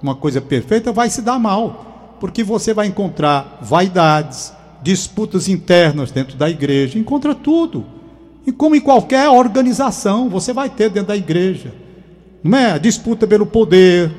uma 0.02 0.14
coisa 0.14 0.40
perfeita 0.40 0.92
vai 0.92 1.08
se 1.08 1.22
dar 1.22 1.38
mal, 1.38 2.16
porque 2.20 2.42
você 2.42 2.74
vai 2.74 2.86
encontrar 2.88 3.58
vaidades, 3.62 4.52
disputas 4.82 5.48
internas 5.48 6.10
dentro 6.10 6.36
da 6.36 6.50
igreja, 6.50 6.98
encontra 6.98 7.34
tudo. 7.34 7.86
E 8.46 8.52
como 8.52 8.76
em 8.76 8.80
qualquer 8.80 9.28
organização, 9.28 10.28
você 10.28 10.52
vai 10.52 10.68
ter 10.68 10.90
dentro 10.90 11.08
da 11.08 11.16
igreja. 11.16 11.72
Não 12.42 12.58
é? 12.58 12.78
Disputa 12.78 13.26
pelo 13.26 13.46
poder. 13.46 14.12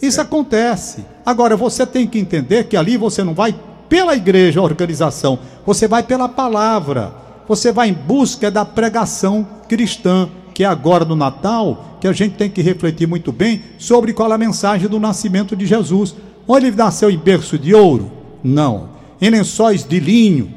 Isso 0.00 0.20
acontece. 0.20 1.04
Agora, 1.24 1.56
você 1.56 1.86
tem 1.86 2.06
que 2.06 2.18
entender 2.18 2.64
que 2.64 2.76
ali 2.76 2.96
você 2.96 3.22
não 3.22 3.34
vai 3.34 3.54
pela 3.88 4.16
igreja, 4.16 4.58
a 4.58 4.62
organização, 4.62 5.38
você 5.66 5.86
vai 5.86 6.02
pela 6.02 6.28
palavra. 6.28 7.14
Você 7.46 7.70
vai 7.70 7.90
em 7.90 7.92
busca 7.92 8.50
da 8.50 8.64
pregação 8.64 9.46
cristã, 9.68 10.28
que 10.54 10.64
é 10.64 10.66
agora 10.66 11.04
no 11.04 11.14
Natal, 11.14 11.98
que 12.00 12.08
a 12.08 12.12
gente 12.12 12.36
tem 12.36 12.48
que 12.48 12.62
refletir 12.62 13.06
muito 13.06 13.30
bem 13.30 13.62
sobre 13.78 14.14
qual 14.14 14.30
é 14.30 14.34
a 14.34 14.38
mensagem 14.38 14.88
do 14.88 14.98
nascimento 14.98 15.54
de 15.54 15.66
Jesus. 15.66 16.14
Ou 16.46 16.56
ele 16.56 16.70
nasceu 16.70 17.10
em 17.10 17.18
berço 17.18 17.58
de 17.58 17.74
ouro? 17.74 18.10
Não. 18.42 18.88
Em 19.20 19.28
lençóis 19.28 19.84
de 19.84 20.00
linho, 20.00 20.52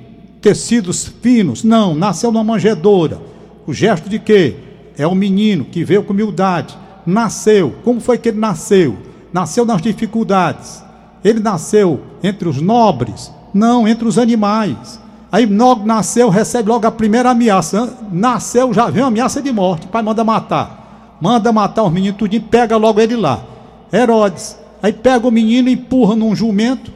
tecidos 0.45 1.11
finos? 1.23 1.63
Não. 1.63 1.95
Nasceu 1.95 2.31
numa 2.31 2.43
manjedoura. 2.43 3.19
O 3.65 3.73
gesto 3.73 4.07
de 4.07 4.19
quê? 4.19 4.55
É 4.95 5.07
um 5.07 5.15
menino 5.15 5.65
que 5.65 5.83
veio 5.83 6.03
com 6.03 6.13
humildade. 6.13 6.77
Nasceu. 7.03 7.73
Como 7.83 7.99
foi 7.99 8.19
que 8.19 8.29
ele 8.29 8.37
nasceu? 8.37 8.95
Nasceu 9.33 9.65
nas 9.65 9.81
dificuldades. 9.81 10.83
Ele 11.23 11.39
nasceu 11.39 11.99
entre 12.21 12.47
os 12.47 12.61
nobres? 12.61 13.31
Não, 13.51 13.87
entre 13.87 14.07
os 14.07 14.19
animais. 14.19 15.01
Aí 15.31 15.47
logo 15.47 15.83
nasceu, 15.83 16.29
recebe 16.29 16.69
logo 16.69 16.85
a 16.85 16.91
primeira 16.91 17.31
ameaça. 17.31 17.97
Nasceu, 18.11 18.71
já 18.71 18.87
vem 18.91 19.01
uma 19.01 19.07
ameaça 19.07 19.41
de 19.41 19.51
morte. 19.51 19.87
O 19.87 19.89
pai 19.89 20.03
manda 20.03 20.23
matar. 20.23 21.17
Manda 21.19 21.51
matar 21.51 21.85
os 21.85 21.91
meninos 21.91 22.19
tudinho, 22.19 22.43
pega 22.43 22.77
logo 22.77 23.01
ele 23.01 23.15
lá. 23.15 23.43
Herodes. 23.91 24.55
Aí 24.83 24.93
pega 24.93 25.27
o 25.27 25.31
menino 25.31 25.69
e 25.69 25.73
empurra 25.73 26.15
num 26.15 26.35
jumento 26.35 26.91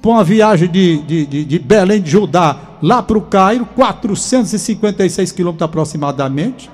para 0.00 0.10
uma 0.10 0.24
viagem 0.24 0.70
de, 0.70 1.02
de, 1.02 1.26
de, 1.26 1.44
de 1.44 1.58
Belém 1.58 2.00
de 2.00 2.10
Judá 2.10 2.67
lá 2.82 3.02
para 3.02 3.18
o 3.18 3.22
Cairo, 3.22 3.66
456 3.66 5.32
quilômetros 5.32 5.64
aproximadamente, 5.64 6.70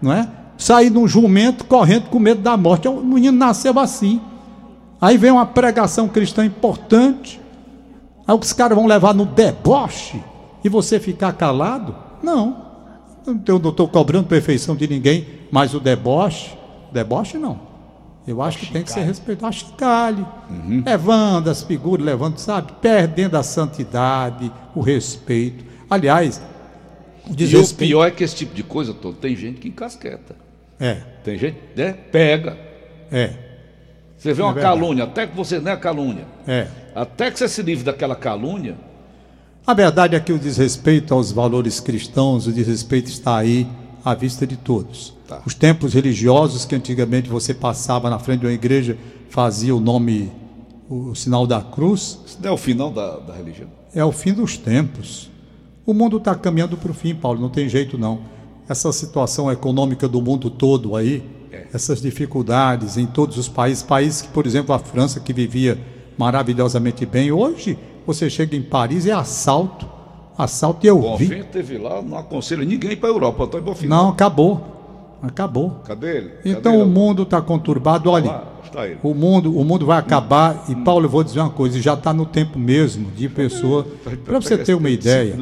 não 0.00 0.12
é? 0.12 0.28
Sair 0.58 0.90
num 0.90 1.06
jumento 1.06 1.64
correndo 1.64 2.08
com 2.08 2.18
medo 2.18 2.40
da 2.40 2.56
morte. 2.56 2.88
O 2.88 3.02
menino 3.02 3.36
nasceu 3.36 3.78
assim. 3.78 4.20
Aí 5.00 5.18
vem 5.18 5.30
uma 5.30 5.44
pregação 5.46 6.08
cristã 6.08 6.44
importante. 6.44 7.40
Aí 8.26 8.34
os 8.34 8.52
caras 8.52 8.76
vão 8.76 8.86
levar 8.86 9.14
no 9.14 9.26
deboche 9.26 10.22
e 10.64 10.68
você 10.68 10.98
ficar 10.98 11.32
calado? 11.34 11.94
Não. 12.22 12.64
Eu 13.46 13.58
não 13.58 13.70
estou 13.70 13.88
cobrando 13.88 14.28
perfeição 14.28 14.74
de 14.74 14.88
ninguém, 14.88 15.26
mas 15.50 15.74
o 15.74 15.80
deboche, 15.80 16.56
deboche 16.92 17.38
não. 17.38 17.75
Eu 18.26 18.42
acho 18.42 18.58
que 18.58 18.72
tem 18.72 18.82
que 18.82 18.90
ser 18.90 19.02
respeitado. 19.02 19.46
A 19.46 19.52
chicalhe, 19.52 20.26
levando 20.84 21.48
as 21.48 21.62
figuras, 21.62 22.04
levando, 22.04 22.38
sabe? 22.38 22.72
Perdendo 22.80 23.36
a 23.36 23.42
santidade, 23.42 24.50
o 24.74 24.80
respeito. 24.80 25.64
Aliás, 25.88 26.42
o 27.26 27.30
E 27.30 27.32
o 27.32 27.36
desrespeito. 27.36 27.88
pior 27.90 28.06
é 28.06 28.10
que 28.10 28.24
esse 28.24 28.34
tipo 28.34 28.54
de 28.54 28.62
coisa, 28.64 28.92
todo, 28.92 29.16
tem 29.16 29.36
gente 29.36 29.60
que 29.60 29.68
encasqueta. 29.68 30.34
É, 30.78 30.94
Tem 31.24 31.38
gente, 31.38 31.56
né? 31.76 31.92
Pega. 31.92 32.56
é, 33.10 33.30
Você 34.18 34.32
vê 34.34 34.42
uma 34.42 34.52
verdade. 34.52 34.74
calúnia, 34.74 35.04
até 35.04 35.26
que 35.26 35.36
você 35.36 35.58
não 35.60 35.70
é 35.72 35.76
calúnia. 35.76 36.24
é. 36.46 36.66
Até 36.94 37.30
que 37.30 37.38
você 37.38 37.46
se 37.48 37.62
livre 37.62 37.84
daquela 37.84 38.16
calúnia, 38.16 38.76
A 39.66 39.74
verdade 39.74 40.14
é 40.16 40.20
que 40.20 40.32
o 40.32 40.38
desrespeito 40.38 41.12
aos 41.14 41.30
valores 41.32 41.78
cristãos, 41.80 42.46
o 42.46 42.52
desrespeito 42.52 43.08
está 43.10 43.36
aí 43.36 43.66
à 44.06 44.14
vista 44.14 44.46
de 44.46 44.56
todos. 44.56 45.12
Tá. 45.26 45.42
Os 45.44 45.52
templos 45.52 45.92
religiosos 45.92 46.64
que 46.64 46.76
antigamente 46.76 47.28
você 47.28 47.52
passava 47.52 48.08
na 48.08 48.20
frente 48.20 48.42
de 48.42 48.46
uma 48.46 48.52
igreja, 48.52 48.96
fazia 49.28 49.74
o 49.74 49.80
nome, 49.80 50.30
o, 50.88 51.10
o 51.10 51.16
sinal 51.16 51.44
da 51.44 51.60
cruz, 51.60 52.20
isso 52.24 52.38
não 52.40 52.50
é 52.50 52.52
o 52.52 52.56
final 52.56 52.92
da, 52.92 53.18
da 53.18 53.34
religião. 53.34 53.68
é 53.92 54.04
o 54.04 54.12
fim 54.12 54.32
dos 54.32 54.56
tempos. 54.56 55.28
O 55.84 55.92
mundo 55.92 56.18
está 56.18 56.36
caminhando 56.36 56.76
para 56.76 56.92
o 56.92 56.94
fim, 56.94 57.16
Paulo, 57.16 57.40
não 57.40 57.48
tem 57.48 57.68
jeito 57.68 57.98
não. 57.98 58.20
Essa 58.68 58.92
situação 58.92 59.50
econômica 59.50 60.06
do 60.06 60.22
mundo 60.22 60.50
todo 60.50 60.94
aí, 60.94 61.24
essas 61.74 62.00
dificuldades 62.00 62.96
em 62.96 63.06
todos 63.06 63.36
os 63.36 63.48
países, 63.48 63.82
países 63.82 64.22
que, 64.22 64.28
por 64.28 64.46
exemplo, 64.46 64.72
a 64.72 64.78
França, 64.78 65.18
que 65.18 65.32
vivia 65.32 65.76
maravilhosamente 66.16 67.04
bem, 67.04 67.32
hoje 67.32 67.76
você 68.06 68.30
chega 68.30 68.54
em 68.54 68.62
Paris 68.62 69.04
e 69.04 69.10
é 69.10 69.14
assalto, 69.14 69.95
assalto 70.38 70.84
e 70.84 70.88
eu 70.88 71.00
vi. 71.16 71.26
Bonfim 71.26 71.42
teve 71.50 71.78
lá, 71.78 72.02
não 72.02 72.18
aconselho 72.18 72.64
ninguém 72.64 72.96
para 72.96 73.08
a 73.08 73.12
Europa. 73.12 73.44
Antônio 73.44 73.64
Bonfim. 73.66 73.86
Não, 73.86 74.10
acabou, 74.10 74.60
acabou. 75.22 75.80
Cadê 75.84 76.16
ele? 76.18 76.28
Cadê 76.28 76.50
Então 76.50 76.74
ele? 76.74 76.82
o 76.82 76.86
mundo 76.86 77.22
está 77.22 77.40
conturbado, 77.40 78.10
olha, 78.10 78.26
Lá, 78.30 78.44
está 78.64 78.86
ele. 78.86 78.98
o 79.02 79.14
mundo, 79.14 79.56
o 79.56 79.64
mundo 79.64 79.86
vai 79.86 79.98
acabar 79.98 80.64
e 80.68 80.74
Paulo, 80.74 81.06
eu 81.06 81.10
vou 81.10 81.24
dizer 81.24 81.40
uma 81.40 81.50
coisa, 81.50 81.80
já 81.80 81.94
está 81.94 82.12
no 82.12 82.26
tempo 82.26 82.58
mesmo 82.58 83.10
de 83.16 83.28
pessoa. 83.28 83.86
Para 84.24 84.40
você 84.40 84.58
ter 84.58 84.74
uma 84.74 84.90
ideia, 84.90 85.36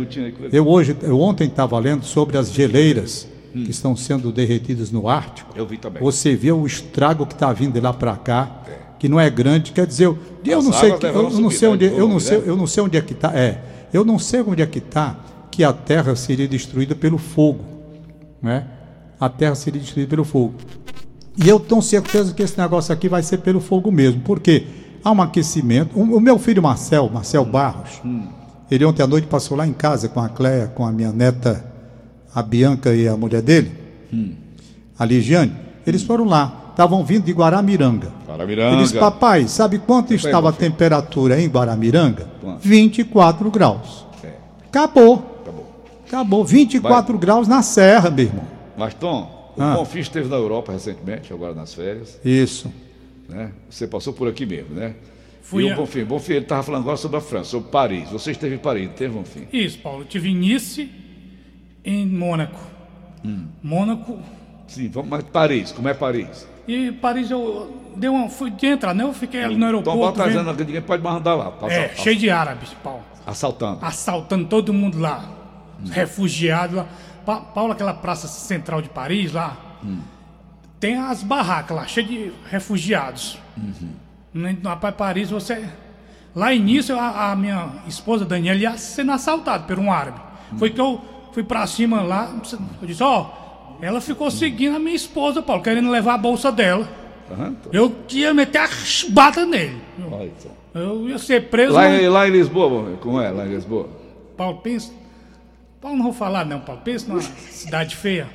eu 0.52 0.66
hoje, 0.68 0.96
eu 1.02 1.20
ontem 1.20 1.46
estava 1.48 1.78
lendo 1.78 2.04
sobre 2.04 2.37
as 2.38 2.52
geleiras 2.52 3.28
que 3.52 3.70
estão 3.70 3.94
sendo 3.96 4.33
derretidas 4.33 4.90
no 4.90 5.09
Ártico. 5.09 5.52
Eu 5.54 5.64
vi 5.66 5.76
também. 5.78 6.02
Você 6.02 6.35
vê 6.35 6.50
o 6.50 6.66
estrago 6.66 7.24
que 7.24 7.35
está 7.35 7.52
vindo 7.52 7.72
de 7.74 7.80
lá 7.80 7.92
para 7.92 8.16
cá, 8.16 8.50
que 8.98 9.09
não 9.09 9.20
é 9.20 9.30
grande. 9.30 9.70
Quer 9.70 9.87
dizer, 9.87 10.07
eu, 10.07 10.18
eu 10.44 10.61
não 10.61 10.72
sei, 10.72 10.90
que- 10.96 11.07
eu, 11.07 11.30
não 11.30 11.50
sei 11.50 11.68
onde, 11.68 11.85
eu 11.85 11.90
não 11.92 11.98
volume, 12.00 12.20
sei, 12.20 12.38
né? 12.38 12.44
eu 12.46 12.57
não 12.57 12.66
sei 12.66 12.83
onde 12.83 12.96
é 12.96 13.00
que 13.00 13.12
está. 13.12 13.33
É, 13.33 13.61
eu 13.94 14.04
não 14.04 14.18
sei 14.18 14.42
onde 14.42 14.61
é 14.61 14.66
que 14.66 14.78
está 14.78 15.16
que 15.50 15.64
a 15.64 15.72
Terra 15.72 16.14
seria 16.16 16.48
destruída 16.48 16.94
pelo 16.94 17.16
fogo, 17.16 17.64
né? 18.42 18.66
A 19.18 19.28
Terra 19.28 19.54
seria 19.54 19.80
destruída 19.80 20.11
pelo 20.11 20.24
fogo. 20.24 20.54
E 21.37 21.48
eu 21.48 21.59
tenho 21.59 21.80
certeza 21.80 22.35
que 22.35 22.42
esse 22.42 22.59
negócio 22.59 22.92
aqui 22.92 23.09
vai 23.09 23.22
ser 23.22 23.38
pelo 23.38 23.61
fogo 23.61 23.90
mesmo. 23.90 24.20
Por 24.20 24.40
quê? 24.40 24.66
há 25.04 25.12
um 25.12 25.20
aquecimento. 25.20 25.96
O, 25.98 26.16
o 26.16 26.20
meu 26.20 26.38
filho 26.38 26.62
Marcel, 26.62 27.11
Marcel 27.12 27.44
Barros, 27.44 28.00
ele 28.70 28.85
ontem 28.85 29.02
à 29.02 29.07
noite 29.07 29.26
passou 29.26 29.57
lá 29.57 29.66
em 29.66 29.72
casa 29.72 30.09
com 30.09 30.18
a 30.18 30.28
Cléia, 30.28 30.68
com 30.68 30.87
a 30.87 30.90
minha 30.90 31.12
neta, 31.12 31.64
a 32.35 32.42
Bianca 32.42 32.94
e 32.94 33.07
a 33.07 33.16
mulher 33.16 33.42
dele, 33.42 33.70
a 34.98 35.04
Ligiane. 35.04 35.54
Eles 35.87 36.02
foram 36.02 36.24
lá, 36.24 36.63
estavam 36.75 37.05
vindo 37.05 37.25
de 37.25 37.33
Guaramiranga. 37.33 38.13
Guaramiranga. 38.27 38.75
Ele 38.75 38.83
disse, 38.83 38.99
papai, 38.99 39.47
sabe 39.47 39.79
quanto 39.79 40.09
Foi, 40.09 40.17
estava 40.17 40.49
a 40.49 40.53
temperatura 40.53 41.41
em 41.41 41.47
Guaramiranga? 41.49 42.29
Quanto? 42.41 42.61
24 42.61 43.51
graus. 43.51 44.05
É, 44.23 44.33
Acabou. 44.67 45.39
acabou. 45.43 45.73
Acabou. 46.07 46.45
24 46.45 47.17
graus 47.19 47.47
na 47.49 47.63
serra, 47.63 48.11
meu 48.11 48.25
irmão. 48.27 48.45
Mas, 48.77 48.93
Tom, 48.95 49.53
o 49.57 49.63
Ah. 49.63 49.75
Bonfim 49.77 50.01
esteve 50.01 50.29
na 50.29 50.37
Europa 50.37 50.73
recentemente, 50.73 51.33
agora 51.33 51.55
nas 51.55 51.73
férias. 51.73 52.19
Isso. 52.25 52.71
né? 53.29 53.53
Você 53.71 53.87
passou 53.87 54.13
por 54.13 54.29
aqui 54.29 54.45
mesmo, 54.45 54.75
né? 54.75 54.95
Fui 55.43 55.65
e 55.65 55.71
a- 55.71 55.75
o 55.75 55.77
Bonfim, 55.77 56.05
Bonfim, 56.05 56.33
ele 56.35 56.41
estava 56.45 56.63
falando 56.63 56.83
agora 56.83 56.97
sobre 56.97 57.17
a 57.17 57.21
França, 57.21 57.51
sobre 57.51 57.71
Paris. 57.71 58.09
Você 58.11 58.33
esteve 58.33 58.55
em 58.57 58.59
Paris, 58.59 58.87
não 58.87 58.95
teve, 58.95 59.15
Bonfim? 59.15 59.47
Isso, 59.53 59.79
Paulo. 59.79 60.03
Eu 60.03 60.07
tive 60.07 60.29
em 60.31 60.35
Nice, 60.37 60.91
em 61.85 62.07
Mônaco. 62.07 62.59
Hum. 63.25 63.47
Mônaco. 63.63 64.19
Sim, 64.67 64.89
vamos, 64.89 65.09
mas 65.11 65.23
Paris, 65.25 65.71
como 65.73 65.89
é 65.89 65.95
Paris? 65.95 66.47
E 66.66 66.92
Paris 66.92 67.31
eu 67.31 67.74
dei 67.96 68.09
uma. 68.09 68.29
Fui 68.29 68.50
de 68.50 68.66
entrar, 68.66 68.94
né? 68.94 69.05
Eu 69.05 69.12
fiquei 69.12 69.42
ali 69.44 69.55
no 69.55 69.66
Então, 69.68 69.92
aeroporto. 69.92 69.98
bota 69.98 70.29
vendo- 70.29 70.64
ninguém 70.64 70.83
pode 70.83 71.03
mais 71.03 71.16
andar 71.16 71.35
lá. 71.35 71.50
Tá 71.50 71.66
é, 71.68 71.77
assaltando. 71.79 72.00
cheio 72.03 72.16
de 72.16 72.31
árabes, 72.31 72.70
Paulo. 72.83 73.03
Assaltando. 73.27 73.79
Assaltando 73.83 74.44
todo 74.46 74.72
mundo 74.72 74.98
lá. 74.98 75.24
Hum. 75.81 75.85
Os 75.85 75.90
Refugiados 75.90 76.77
lá. 76.77 76.87
Pa- 77.27 77.40
Paulo, 77.40 77.72
aquela 77.72 77.94
praça 77.94 78.27
central 78.29 78.81
de 78.83 78.88
Paris 78.88 79.33
lá. 79.33 79.57
Hum. 79.85 80.00
Tem 80.81 80.96
as 80.96 81.22
barracas 81.22 81.77
lá, 81.77 81.87
cheias 81.87 82.09
de 82.09 82.33
refugiados. 82.50 83.38
Uhum. 83.57 83.90
Né, 84.35 84.57
Rapaz, 84.64 84.94
Paris, 84.94 85.31
você. 85.31 85.64
Lá 86.35 86.53
início, 86.53 86.98
a, 86.98 87.31
a 87.33 87.37
minha 87.37 87.68
esposa 87.87 88.24
Daniela 88.24 88.59
ia 88.59 88.77
sendo 88.77 89.12
assaltada 89.12 89.64
por 89.64 89.79
um 89.79 89.90
árabe. 89.92 90.20
Hum. 90.53 90.59
Foi 90.59 90.70
que 90.70 90.81
eu 90.81 91.00
fui 91.33 91.42
pra 91.44 91.66
cima 91.66 92.03
lá. 92.03 92.29
Eu 92.83 92.87
disse: 92.88 93.03
Ó, 93.03 93.27
ela 93.81 94.01
ficou 94.01 94.31
seguindo 94.31 94.77
a 94.77 94.79
minha 94.79 94.95
esposa, 94.97 95.43
Paulo, 95.43 95.63
querendo 95.63 95.91
levar 95.91 96.15
a 96.15 96.19
bolsa 96.19 96.51
dela. 96.53 96.89
Eu 97.73 97.95
ia 98.11 98.35
meter 98.35 98.59
a 98.59 98.69
chibata 98.69 99.45
nele. 99.47 99.81
Olha. 100.11 100.31
Eu 100.75 101.09
ia 101.09 101.19
ser 101.19 101.49
preso. 101.49 101.73
Lá, 101.73 101.83
mas- 101.89 102.09
lá 102.09 102.29
em 102.29 102.33
Lisboa, 102.33 102.97
como 103.01 103.21
é 103.21 103.31
lá 103.31 103.47
em 103.47 103.51
Lisboa? 103.51 103.89
Paulo, 104.37 104.59
pensa. 104.59 104.93
Paulo, 105.81 105.97
não 105.97 106.05
vou 106.05 106.13
falar, 106.13 106.45
não, 106.45 106.61
Paulo. 106.61 106.81
Pensa 106.83 107.07
numa 107.09 107.21
cidade 107.51 107.97
feia. 107.97 108.29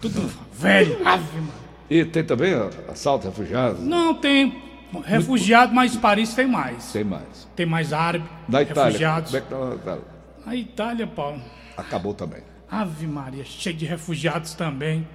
Tudo 0.00 0.30
velho. 0.52 0.98
Ave 1.06 1.24
Maria. 1.40 1.68
E 1.90 2.04
tem 2.04 2.22
também 2.22 2.52
assalto, 2.88 3.26
refugiados? 3.26 3.80
Não 3.82 4.14
tem 4.14 4.62
refugiado, 5.04 5.74
mas 5.74 5.96
Paris 5.96 6.34
tem 6.34 6.46
mais. 6.46 6.92
Tem 6.92 7.02
mais. 7.04 7.48
Tem 7.56 7.66
mais 7.66 7.92
árabe, 7.92 8.24
Da 8.46 8.62
Itália. 8.62 8.84
refugiados. 8.84 9.30
Como 9.30 9.38
é 9.38 9.40
que 9.40 9.48
tá 9.48 9.58
na 9.66 9.74
Itália? 9.74 10.02
A 10.46 10.56
Itália, 10.56 11.06
Paulo. 11.06 11.40
Acabou 11.76 12.12
também. 12.14 12.40
Ave 12.70 13.06
Maria, 13.06 13.44
cheio 13.44 13.76
de 13.76 13.86
refugiados 13.86 14.54
também. 14.54 15.06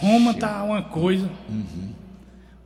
Roma 0.00 0.34
tá 0.34 0.62
uma 0.62 0.82
coisa. 0.82 1.28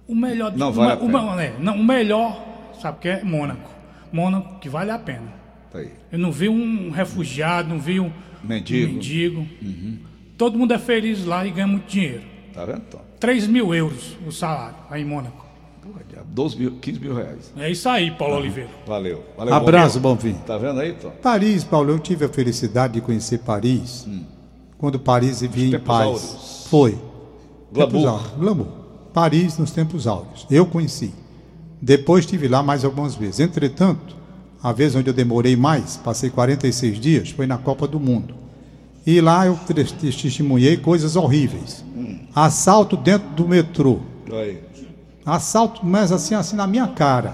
O 0.06 0.14
melhor 0.14 0.50
de 0.50 0.58
Não 0.58 0.72
vale 0.72 0.92
a 0.92 0.94
o, 0.96 0.98
pena. 1.06 1.34
o- 1.34 1.40
é, 1.40 1.54
não, 1.58 1.76
o 1.76 1.84
melhor, 1.84 2.72
sabe 2.80 2.98
o 2.98 3.00
que 3.00 3.08
é? 3.08 3.24
Mônaco. 3.24 3.70
Mônaco 4.12 4.58
que 4.58 4.68
vale 4.68 4.90
a 4.90 4.98
pena. 4.98 5.32
Tá. 5.72 5.80
Eu 6.12 6.18
não 6.18 6.30
vi 6.30 6.48
um 6.48 6.90
refugiado, 6.90 7.68
não 7.68 7.78
vi 7.80 7.98
um 8.00 8.12
Mendigo. 8.42 8.92
mendigo. 8.92 9.46
Todo 10.36 10.58
mundo 10.58 10.74
é 10.74 10.78
feliz 10.78 11.24
lá 11.24 11.46
e 11.46 11.50
ganha 11.50 11.66
muito 11.66 11.86
dinheiro. 11.88 12.22
Tá 12.52 12.64
vendo, 12.64 12.80
Tom? 12.82 13.00
3 13.18 13.46
mil 13.46 13.74
euros 13.74 14.16
o 14.26 14.30
salário 14.30 14.76
aí 14.90 15.02
em 15.02 15.04
Mônaco. 15.04 15.43
Diabo, 16.08 16.26
12 16.32 16.58
mil, 16.58 16.70
15 16.80 17.00
mil 17.00 17.14
reais. 17.14 17.52
É 17.56 17.70
isso 17.70 17.88
aí, 17.88 18.10
Paulo 18.10 18.36
Oliveira. 18.36 18.70
Valeu. 18.86 19.22
Valeu 19.36 19.54
Abraço, 19.54 20.00
Bonfim. 20.00 20.32
Bonfim. 20.32 20.42
Tá 20.46 20.56
vendo 20.56 20.80
aí, 20.80 20.92
Tom? 20.94 21.10
Paris, 21.22 21.64
Paulo, 21.64 21.90
eu 21.90 21.98
tive 21.98 22.24
a 22.24 22.28
felicidade 22.28 22.94
de 22.94 23.00
conhecer 23.00 23.38
Paris 23.38 24.06
quando 24.78 24.98
Paris 24.98 25.40
vivia 25.40 25.76
em 25.76 25.80
paz. 25.80 26.06
áureos. 26.06 26.66
Foi. 26.68 26.98
Glamour. 27.72 27.92
Tempos 27.92 28.06
áureos. 28.06 28.32
Glamour. 28.38 28.66
Paris 29.12 29.58
nos 29.58 29.70
tempos 29.70 30.06
áureos. 30.06 30.46
Eu 30.50 30.66
conheci. 30.66 31.12
Depois 31.80 32.24
estive 32.24 32.48
lá 32.48 32.62
mais 32.62 32.84
algumas 32.84 33.14
vezes. 33.14 33.40
Entretanto, 33.40 34.16
a 34.62 34.72
vez 34.72 34.94
onde 34.94 35.08
eu 35.08 35.14
demorei 35.14 35.56
mais, 35.56 35.96
passei 35.96 36.30
46 36.30 36.98
dias, 36.98 37.30
foi 37.30 37.46
na 37.46 37.58
Copa 37.58 37.86
do 37.86 38.00
Mundo. 38.00 38.34
E 39.06 39.20
lá 39.20 39.46
eu 39.46 39.58
testemunhei 40.00 40.78
coisas 40.78 41.14
horríveis. 41.14 41.84
Assalto 42.34 42.96
dentro 42.96 43.28
do 43.30 43.46
metrô. 43.46 44.00
Olha 44.30 44.40
aí. 44.40 44.60
Assalto, 45.24 45.84
mas 45.84 46.12
assim, 46.12 46.34
assim 46.34 46.56
na 46.56 46.66
minha 46.66 46.86
cara. 46.88 47.32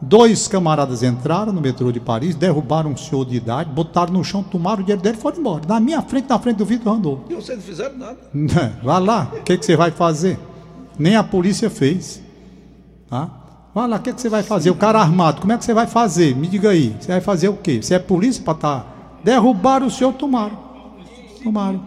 Dois 0.00 0.46
camaradas 0.46 1.02
entraram 1.02 1.52
no 1.52 1.60
metrô 1.60 1.90
de 1.90 1.98
Paris, 1.98 2.34
derrubaram 2.34 2.90
um 2.90 2.96
senhor 2.96 3.24
de 3.24 3.36
idade, 3.36 3.70
botaram 3.70 4.12
no 4.12 4.22
chão, 4.22 4.42
tomaram 4.42 4.80
o 4.82 4.84
dinheiro 4.84 5.02
dele 5.02 5.16
e 5.16 5.20
foram 5.20 5.38
embora. 5.38 5.62
Na 5.66 5.80
minha 5.80 6.02
frente, 6.02 6.28
na 6.28 6.38
frente 6.38 6.56
do 6.58 6.66
Vitor 6.66 6.92
Randolfo. 6.92 7.24
E 7.30 7.34
vocês 7.34 7.58
não 7.58 7.64
fizeram 7.64 7.96
nada. 7.96 8.18
Vá 8.82 8.98
lá, 8.98 9.32
o 9.34 9.42
que, 9.42 9.56
que 9.56 9.64
você 9.64 9.74
vai 9.74 9.90
fazer? 9.90 10.38
Nem 10.98 11.16
a 11.16 11.24
polícia 11.24 11.70
fez. 11.70 12.22
Tá? 13.08 13.28
Vai 13.74 13.88
lá, 13.88 13.96
o 13.96 14.00
que, 14.00 14.12
que 14.12 14.20
você 14.20 14.28
vai 14.28 14.42
fazer? 14.42 14.70
O 14.70 14.74
cara 14.74 15.00
armado, 15.00 15.40
como 15.40 15.52
é 15.52 15.58
que 15.58 15.64
você 15.64 15.72
vai 15.74 15.86
fazer? 15.86 16.36
Me 16.36 16.46
diga 16.46 16.70
aí, 16.70 16.94
você 17.00 17.08
vai 17.12 17.20
fazer 17.22 17.48
o 17.48 17.54
quê? 17.56 17.80
Você 17.82 17.94
é 17.94 17.98
polícia 17.98 18.42
para 18.44 18.54
estar. 18.54 19.18
Derrubaram 19.24 19.86
o 19.86 19.90
senhor, 19.90 20.12
tomaram. 20.12 20.58
Tomaram. 21.42 21.82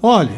Olha, 0.00 0.30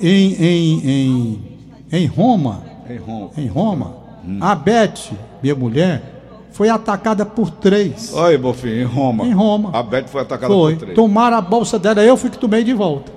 em, 0.00 0.32
em, 0.34 0.88
em, 0.88 1.44
em 1.92 2.06
Roma, 2.06 2.62
Em 2.88 2.96
Roma. 2.98 3.30
em 3.36 3.46
Roma, 3.48 3.96
a 4.40 4.54
Beth, 4.54 5.12
minha 5.42 5.54
mulher, 5.54 6.02
foi 6.52 6.68
atacada 6.68 7.24
por 7.24 7.50
três. 7.50 8.12
Olha 8.14 8.28
aí, 8.28 8.38
Bonfim, 8.38 8.68
em 8.68 8.84
Roma. 8.84 9.24
Em 9.26 9.32
Roma. 9.32 9.70
A 9.72 9.82
Beth 9.82 10.06
foi 10.08 10.22
atacada 10.22 10.52
Foi. 10.52 10.72
por 10.74 10.80
três. 10.80 10.94
Tomaram 10.96 11.36
a 11.36 11.40
bolsa 11.40 11.78
dela, 11.78 12.02
eu 12.02 12.16
fui 12.16 12.30
que 12.30 12.38
tomei 12.38 12.64
de 12.64 12.74
volta. 12.74 13.12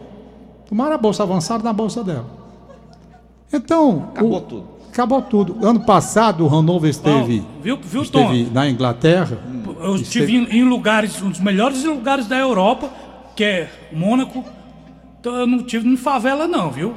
Tomaram 0.69 0.93
a 0.93 0.97
bolsa, 0.97 1.23
avançaram 1.23 1.63
na 1.63 1.73
bolsa 1.73 2.03
dela. 2.03 2.25
Então. 3.51 4.09
Acabou 4.13 4.37
o- 4.37 4.41
tudo. 4.41 4.63
Acabou 4.91 5.21
tudo. 5.21 5.65
Ano 5.65 5.79
passado, 5.85 6.45
o 6.45 6.53
Hanover 6.53 6.89
esteve, 6.89 7.39
Paulo, 7.39 7.61
viu, 7.63 7.77
viu 7.81 8.05
Tom? 8.05 8.21
esteve 8.33 8.49
na 8.53 8.69
Inglaterra. 8.69 9.37
Eu 9.81 9.95
estive 9.95 10.35
em, 10.35 10.59
em 10.59 10.63
lugares, 10.63 11.21
um 11.21 11.29
dos 11.29 11.39
melhores 11.39 11.81
lugares 11.85 12.27
da 12.27 12.37
Europa, 12.37 12.89
que 13.35 13.43
é 13.43 13.69
Mônaco. 13.93 14.43
Então 15.21 15.35
eu 15.35 15.45
não 15.47 15.63
tive 15.63 15.87
em 15.87 15.95
favela, 15.95 16.47
não, 16.47 16.71
viu? 16.71 16.93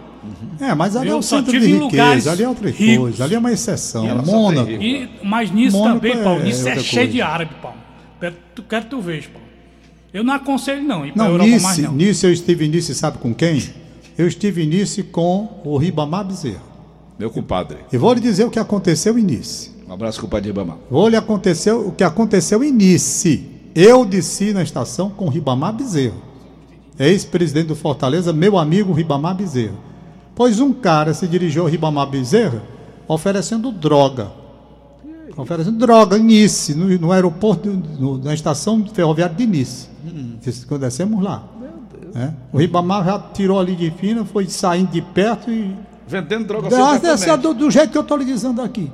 É, 0.58 0.74
mas 0.74 0.96
ali 0.96 1.10
é 1.10 1.12
Eu 1.12 1.18
o 1.18 1.22
só 1.22 1.36
centro 1.36 1.52
de 1.60 1.66
riqueza, 1.66 2.32
ali 2.32 2.42
é 2.42 2.48
outra 2.48 2.70
ricos. 2.70 2.96
coisa, 2.96 3.24
ali 3.24 3.34
é 3.34 3.38
uma 3.38 3.52
exceção. 3.52 4.24
Só 4.24 4.32
Mônaco. 4.32 4.70
E, 4.70 5.10
mas 5.22 5.50
nisso 5.50 5.76
Mônaco 5.76 6.00
também, 6.00 6.12
é 6.18 6.24
Paulo, 6.24 6.42
nisso 6.42 6.66
é, 6.66 6.70
outra 6.70 6.82
cheio 6.82 7.02
coisa. 7.02 7.12
de 7.12 7.22
árabe, 7.22 7.50
Paulo. 7.60 7.76
Quero, 8.18 8.34
tu, 8.54 8.62
quero 8.62 8.84
que 8.84 8.90
tu 8.90 9.00
veja, 9.02 9.28
Paulo. 9.28 9.46
Eu 10.14 10.24
não 10.24 10.32
aconselho, 10.32 10.82
não, 10.82 11.04
ir 11.04 11.12
pra 11.12 11.24
Não, 11.24 11.30
Europa 11.32 11.50
mais 11.50 11.62
Nice, 11.64 11.82
não. 11.82 11.92
Nice 11.92 12.24
eu 12.24 12.32
estive 12.32 12.64
em 12.64 12.68
Nice, 12.68 12.94
sabe 12.94 13.18
com 13.18 13.34
quem? 13.34 13.62
Eu 14.16 14.26
estive 14.26 14.62
em 14.62 14.66
Nice 14.66 15.02
com 15.02 15.60
o 15.62 15.76
Ribamar 15.76 16.24
Bezerra. 16.24 16.62
Meu 17.18 17.30
compadre. 17.30 17.78
E 17.92 17.98
vou 17.98 18.12
lhe 18.14 18.20
dizer 18.20 18.44
o 18.44 18.50
que 18.50 18.58
aconteceu 18.58 19.18
em 19.18 19.22
Nice. 19.22 19.70
Um 19.86 19.92
abraço, 19.92 20.18
compadre 20.20 20.48
Ribamar. 20.48 20.78
Vou 20.90 21.06
lhe 21.08 21.16
acontecer 21.16 21.72
o 21.72 21.92
que 21.92 22.02
aconteceu 22.04 22.64
em 22.64 22.72
Nice. 22.72 23.44
Eu 23.74 24.04
desci 24.06 24.52
na 24.54 24.62
estação 24.62 25.10
com 25.10 25.28
Ribamar 25.28 25.74
Bezerra, 25.74 26.14
ex-presidente 26.98 27.66
do 27.68 27.76
Fortaleza, 27.76 28.32
meu 28.32 28.56
amigo 28.58 28.92
Ribamar 28.92 29.34
Bezerra. 29.34 29.74
Pois 30.34 30.60
um 30.60 30.72
cara 30.72 31.14
se 31.14 31.26
dirigiu 31.26 31.62
ao 31.62 31.68
Ribamar 31.68 32.06
Bezerra 32.08 32.62
oferecendo 33.06 33.70
droga. 33.72 34.30
Oferecendo 35.36 35.78
droga 35.78 36.16
em 36.16 36.22
Nice, 36.22 36.74
no, 36.74 36.86
no 36.98 37.10
aeroporto, 37.12 37.68
no- 37.70 38.18
na 38.18 38.32
estação 38.34 38.84
ferroviária 38.92 39.34
de 39.34 39.46
Nice. 39.46 39.88
Isso, 40.46 40.66
Quando 40.66 40.82
descemos 40.82 41.22
lá. 41.22 41.42
É. 42.14 42.30
O 42.52 42.58
Ribamar 42.58 43.04
já 43.04 43.18
tirou 43.18 43.58
ali 43.58 43.74
de 43.74 43.90
fina, 43.90 44.24
foi 44.24 44.46
saindo 44.46 44.92
de 44.92 45.02
perto 45.02 45.50
e 45.50 45.74
Vendendo 46.06 46.46
droga 46.46 46.70
secretamente. 46.70 47.42
do, 47.42 47.54
do 47.54 47.70
jeito 47.70 47.90
que 47.90 47.98
eu 47.98 48.02
estou 48.02 48.16
lhe 48.16 48.24
dizendo 48.24 48.62
aqui. 48.62 48.92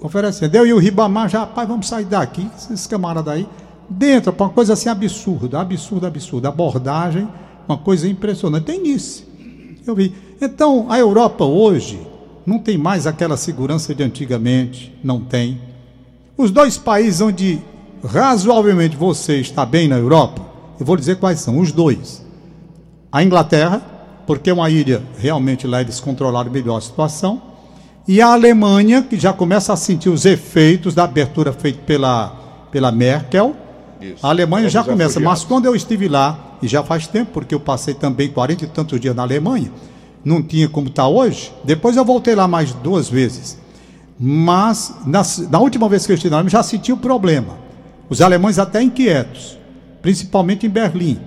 Oferecendo. 0.00 0.54
Eu 0.54 0.66
e 0.66 0.72
o 0.72 0.78
Ribamar 0.78 1.28
já, 1.28 1.40
rapaz, 1.40 1.68
vamos 1.68 1.86
sair 1.86 2.04
daqui, 2.06 2.48
esses 2.56 2.86
camaradas 2.86 3.32
aí. 3.34 3.48
Dentro, 3.88 4.34
uma 4.38 4.50
coisa 4.50 4.74
assim 4.74 4.88
absurda, 4.88 5.60
absurda, 5.60 6.08
absurda. 6.08 6.48
Abordagem, 6.48 7.28
uma 7.66 7.78
coisa 7.78 8.08
impressionante. 8.08 8.64
Tem 8.64 8.80
nisso. 8.80 9.26
Eu 9.86 9.94
vi. 9.94 10.14
Então, 10.40 10.86
a 10.90 10.98
Europa 10.98 11.44
hoje 11.44 12.00
não 12.46 12.58
tem 12.58 12.76
mais 12.76 13.06
aquela 13.06 13.36
segurança 13.36 13.94
de 13.94 14.02
antigamente. 14.02 14.94
Não 15.02 15.20
tem. 15.20 15.60
Os 16.36 16.50
dois 16.50 16.76
países 16.76 17.20
onde 17.20 17.58
razoavelmente 18.04 18.96
você 18.96 19.40
está 19.40 19.66
bem 19.66 19.88
na 19.88 19.96
Europa, 19.96 20.42
eu 20.78 20.86
vou 20.86 20.96
dizer 20.96 21.16
quais 21.16 21.40
são. 21.40 21.58
Os 21.58 21.72
dois 21.72 22.28
a 23.10 23.22
Inglaterra, 23.22 23.80
porque 24.26 24.50
é 24.50 24.52
uma 24.52 24.68
ilha, 24.68 25.02
realmente 25.18 25.66
lá 25.66 25.80
eles 25.80 25.98
controlaram 25.98 26.50
melhor 26.50 26.76
a 26.76 26.80
situação, 26.80 27.42
e 28.06 28.20
a 28.20 28.32
Alemanha, 28.32 29.02
que 29.02 29.18
já 29.18 29.32
começa 29.32 29.72
a 29.72 29.76
sentir 29.76 30.08
os 30.08 30.24
efeitos 30.24 30.94
da 30.94 31.04
abertura 31.04 31.52
feita 31.52 31.80
pela, 31.84 32.28
pela 32.70 32.90
Merkel. 32.90 33.54
Isso. 34.00 34.24
A 34.24 34.30
Alemanha 34.30 34.68
já 34.68 34.80
Os 34.80 34.86
começa, 34.86 35.20
mas 35.20 35.44
quando 35.44 35.66
eu 35.66 35.74
estive 35.74 36.08
lá, 36.08 36.56
e 36.62 36.68
já 36.68 36.82
faz 36.82 37.06
tempo, 37.06 37.32
porque 37.32 37.54
eu 37.54 37.60
passei 37.60 37.94
também 37.94 38.28
40 38.28 38.64
e 38.64 38.68
tantos 38.68 39.00
dias 39.00 39.14
na 39.14 39.22
Alemanha, 39.22 39.70
não 40.24 40.42
tinha 40.42 40.68
como 40.68 40.88
está 40.88 41.06
hoje, 41.06 41.52
depois 41.64 41.96
eu 41.96 42.04
voltei 42.04 42.34
lá 42.34 42.46
mais 42.46 42.72
duas 42.72 43.08
vezes. 43.08 43.58
Mas 44.18 44.94
na, 45.06 45.22
na 45.50 45.58
última 45.58 45.88
vez 45.88 46.04
que 46.04 46.12
eu 46.12 46.14
estive 46.14 46.30
na 46.30 46.38
Alemanha 46.38 46.50
já 46.50 46.62
senti 46.62 46.92
o 46.92 46.96
problema. 46.96 47.56
Os 48.10 48.20
alemães 48.20 48.58
até 48.58 48.82
inquietos, 48.82 49.56
principalmente 50.02 50.66
em 50.66 50.70
Berlim. 50.70 51.18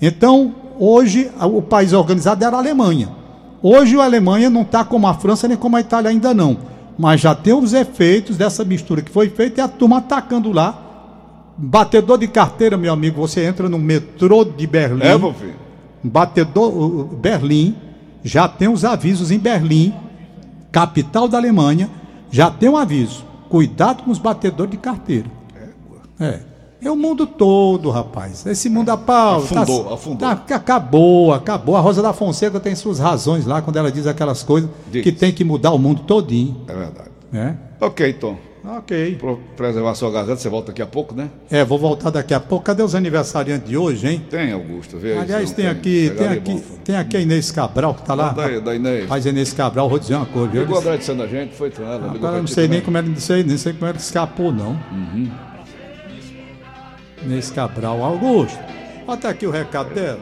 Então, 0.00 0.54
hoje 0.78 1.30
o 1.40 1.60
país 1.60 1.92
organizado 1.92 2.44
era 2.44 2.56
a 2.56 2.60
Alemanha. 2.60 3.10
Hoje 3.62 3.98
a 3.98 4.04
Alemanha 4.04 4.48
não 4.48 4.62
está 4.62 4.84
como 4.84 5.06
a 5.06 5.14
França 5.14 5.46
nem 5.46 5.56
como 5.56 5.76
a 5.76 5.80
Itália 5.80 6.10
ainda 6.10 6.32
não. 6.32 6.56
Mas 6.98 7.20
já 7.20 7.34
tem 7.34 7.52
os 7.52 7.74
efeitos 7.74 8.36
dessa 8.36 8.64
mistura 8.64 9.02
que 9.02 9.10
foi 9.10 9.28
feita 9.28 9.60
e 9.60 9.64
a 9.64 9.68
turma 9.68 9.98
atacando 9.98 10.50
lá. 10.50 10.89
Batedor 11.62 12.16
de 12.16 12.26
carteira, 12.26 12.78
meu 12.78 12.90
amigo, 12.90 13.20
você 13.20 13.44
entra 13.44 13.68
no 13.68 13.78
metrô 13.78 14.44
de 14.44 14.66
Berlim. 14.66 15.02
É, 15.02 15.18
meu 15.18 15.34
filho. 15.34 15.54
Batedor, 16.02 17.04
Berlim, 17.16 17.76
já 18.24 18.48
tem 18.48 18.66
os 18.66 18.82
avisos 18.82 19.30
em 19.30 19.38
Berlim, 19.38 19.92
capital 20.72 21.28
da 21.28 21.36
Alemanha, 21.36 21.90
já 22.30 22.50
tem 22.50 22.70
um 22.70 22.78
aviso. 22.78 23.26
Cuidado 23.50 24.04
com 24.04 24.10
os 24.10 24.18
batedores 24.18 24.70
de 24.70 24.78
carteira. 24.78 25.26
É. 26.18 26.40
É 26.82 26.90
o 26.90 26.96
mundo 26.96 27.26
todo, 27.26 27.90
rapaz. 27.90 28.46
Esse 28.46 28.70
mundo 28.70 28.88
a 28.88 28.96
pau. 28.96 29.40
Afundou, 29.40 29.84
tá, 29.84 29.94
afundou. 29.94 30.18
Tá, 30.18 30.56
acabou, 30.56 31.34
acabou. 31.34 31.76
A 31.76 31.80
Rosa 31.80 32.00
da 32.00 32.14
Fonseca 32.14 32.58
tem 32.58 32.74
suas 32.74 32.98
razões 32.98 33.44
lá 33.44 33.60
quando 33.60 33.76
ela 33.76 33.92
diz 33.92 34.06
aquelas 34.06 34.42
coisas 34.42 34.70
Diz. 34.90 35.02
que 35.02 35.12
tem 35.12 35.30
que 35.30 35.44
mudar 35.44 35.72
o 35.72 35.78
mundo 35.78 36.00
todinho. 36.04 36.56
É 36.66 36.74
verdade. 36.74 37.10
Né? 37.30 37.58
Ok, 37.78 38.14
Tom. 38.14 38.36
Ok. 38.62 39.16
Pra 39.18 39.36
preservar 39.56 39.94
sua 39.94 40.10
garganta, 40.10 40.40
você 40.40 40.48
volta 40.48 40.68
daqui 40.68 40.82
a 40.82 40.86
pouco, 40.86 41.14
né? 41.14 41.30
É, 41.50 41.64
vou 41.64 41.78
voltar 41.78 42.10
daqui 42.10 42.34
a 42.34 42.40
pouco. 42.40 42.64
Cadê 42.64 42.82
os 42.82 42.94
aniversariantes 42.94 43.66
de 43.68 43.76
hoje, 43.76 44.06
hein? 44.06 44.26
Tem, 44.28 44.52
Augusto. 44.52 44.98
Vê 44.98 45.12
aí 45.12 45.18
Aliás, 45.20 45.50
tem 45.52 45.64
não 45.64 45.72
aqui, 45.72 46.12
tem 46.16 46.28
aqui, 46.28 46.52
bom. 46.52 46.78
tem 46.84 46.96
aqui 46.96 47.16
a 47.16 47.20
Inês 47.20 47.50
Cabral 47.50 47.94
que 47.94 48.02
tá 48.04 48.12
lá. 48.14 48.30
Da, 48.30 48.60
da 48.60 48.74
Inês. 48.74 49.08
Mas 49.08 49.24
Inês 49.24 49.52
Cabral, 49.54 49.88
vou 49.88 49.98
dizer 49.98 50.14
uma 50.14 50.26
coisa? 50.26 50.58
Ligou 50.58 50.78
agradecendo 50.78 51.22
a 51.22 51.26
gente, 51.26 51.54
foi 51.54 51.70
com 51.70 51.82
ela. 51.82 52.10
Agora 52.12 52.38
não 52.38 52.46
sei 52.46 52.68
nem 52.68 52.82
como 52.82 52.98
ela, 52.98 53.06
não 53.06 53.16
sei, 53.16 53.42
nem 53.42 53.56
sei 53.56 53.72
como 53.72 53.86
ela 53.86 53.96
escapou, 53.96 54.52
não. 54.52 54.78
Inês 57.22 57.50
Cabral. 57.50 58.02
Augusto, 58.04 58.58
bota 59.06 59.30
aqui 59.30 59.46
o 59.46 59.50
recado 59.50 59.94
dela. 59.94 60.20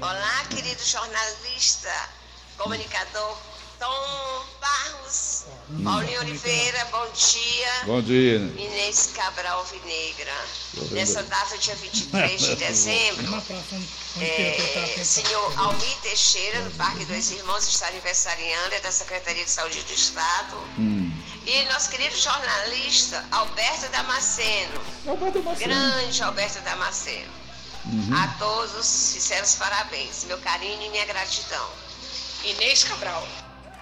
Olá, 0.00 0.44
querido 0.50 0.80
jornalista, 0.84 1.88
comunicador 2.56 3.38
Tom 3.78 3.86
Barros, 4.60 5.27
Paulinho 5.84 6.20
Oliveira, 6.20 6.84
bom 6.90 7.06
dia. 7.12 7.72
Bom 7.84 8.00
dia. 8.00 8.36
Inês 8.36 9.10
Cabral 9.14 9.64
Vinegra. 9.66 10.32
Nessa 10.92 11.22
data, 11.22 11.58
dia 11.58 11.74
23 11.76 12.40
de 12.40 12.56
dezembro, 12.56 13.42
é, 14.20 15.04
senhor 15.04 15.58
Almir 15.58 15.96
Teixeira, 16.02 16.62
do 16.62 16.70
Parque 16.70 17.04
Dois 17.04 17.30
Irmãos, 17.30 17.68
está 17.68 17.86
aniversariando, 17.88 18.74
é 18.74 18.80
da 18.80 18.90
Secretaria 18.90 19.44
de 19.44 19.50
Saúde 19.50 19.82
do 19.82 19.92
Estado. 19.92 20.56
E 21.46 21.64
nosso 21.72 21.90
querido 21.90 22.16
jornalista 22.16 23.24
Alberto 23.30 23.90
Damasceno. 23.92 24.80
Grande 25.58 26.22
Alberto 26.22 26.60
Damasceno. 26.62 27.32
A 28.14 28.28
todos, 28.38 28.86
sinceros 28.86 29.54
parabéns. 29.54 30.24
Meu 30.24 30.38
carinho 30.38 30.82
e 30.82 30.90
minha 30.90 31.04
gratidão. 31.06 31.68
Inês 32.44 32.84
Cabral. 32.84 33.26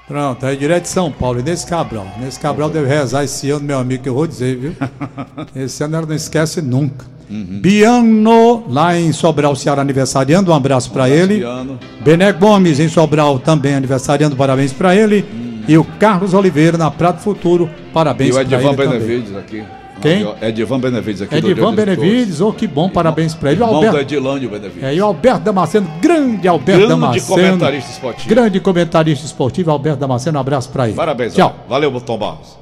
Pronto, 0.06 0.46
aí 0.46 0.56
direto 0.56 0.84
de 0.84 0.88
São 0.88 1.10
Paulo, 1.10 1.40
Inês 1.40 1.64
Cabral. 1.64 2.06
Inês 2.16 2.38
Cabral 2.38 2.70
deve 2.70 2.86
rezar 2.86 3.24
esse 3.24 3.50
ano, 3.50 3.64
meu 3.64 3.78
amigo, 3.78 4.04
que 4.04 4.08
eu 4.08 4.14
vou 4.14 4.26
dizer, 4.26 4.56
viu? 4.56 4.76
Esse 5.54 5.82
ano 5.82 5.96
ela 5.96 6.06
não 6.06 6.14
esquece 6.14 6.62
nunca. 6.62 7.04
Biano, 7.28 8.64
lá 8.68 8.96
em 8.96 9.12
Sobral, 9.12 9.56
Ceará, 9.56 9.82
aniversariando, 9.82 10.52
um 10.52 10.54
abraço 10.54 10.92
pra 10.92 11.10
ele. 11.10 11.38
Piano. 11.38 11.76
Bené 12.04 12.32
Gomes, 12.32 12.78
em 12.78 12.88
Sobral, 12.88 13.40
também 13.40 13.74
aniversariando, 13.74 14.36
parabéns 14.36 14.72
pra 14.72 14.94
ele. 14.94 15.24
E 15.66 15.76
o 15.76 15.82
Carlos 15.98 16.34
Oliveira, 16.34 16.78
na 16.78 16.88
Prato 16.88 17.20
Futuro, 17.20 17.68
E 17.90 17.92
parabéns 17.92 18.30
o 18.30 18.34
pra 18.34 18.42
Edivan 18.42 18.68
ele 18.68 18.76
também. 18.76 18.98
Benevides 19.00 19.36
aqui. 19.36 19.64
Quem? 20.00 20.26
Edivan 20.42 20.78
Benevides 20.78 21.22
aqui. 21.22 21.40
do 21.40 21.50
Edivan 21.50 21.74
dos 21.74 21.84
Benevides, 21.84 22.40
oh, 22.40 22.52
que 22.52 22.66
bom, 22.66 22.88
parabéns 22.88 23.34
pra 23.34 23.50
ele. 23.52 23.60
Irmão 23.60 23.80
do 23.80 23.86
Alberto, 23.86 23.98
Edilândio 23.98 24.50
Benevides. 24.50 24.82
é, 24.84 24.94
e 24.94 25.00
o 25.00 25.04
Alberto 25.04 25.40
Damasceno, 25.40 25.88
grande 26.00 26.46
Alberto 26.46 26.78
Grande 26.86 26.88
Damasceno. 26.88 27.26
comentarista 27.26 27.90
esportivo. 27.92 28.28
Grande 28.28 28.60
comentarista 28.60 29.26
esportivo, 29.26 29.70
Alberto 29.70 29.98
Damasceno, 30.00 30.38
um 30.38 30.40
abraço 30.40 30.68
pra 30.70 30.86
ele. 30.86 30.96
Parabéns. 30.96 31.34
Tchau. 31.34 31.56
ó. 31.66 31.68
Valeu, 31.68 32.00
Tom 32.00 32.18
Barros. 32.18 32.58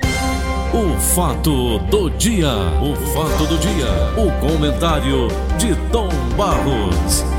O 0.73 0.99
fato 0.99 1.79
do 1.91 2.11
dia, 2.11 2.51
o 2.83 2.97
fato 3.15 3.47
do 3.47 3.57
dia, 3.59 3.87
o 4.17 4.31
comentário 4.45 5.29
de 5.57 5.75
Tom 5.93 6.09
Barros. 6.37 7.34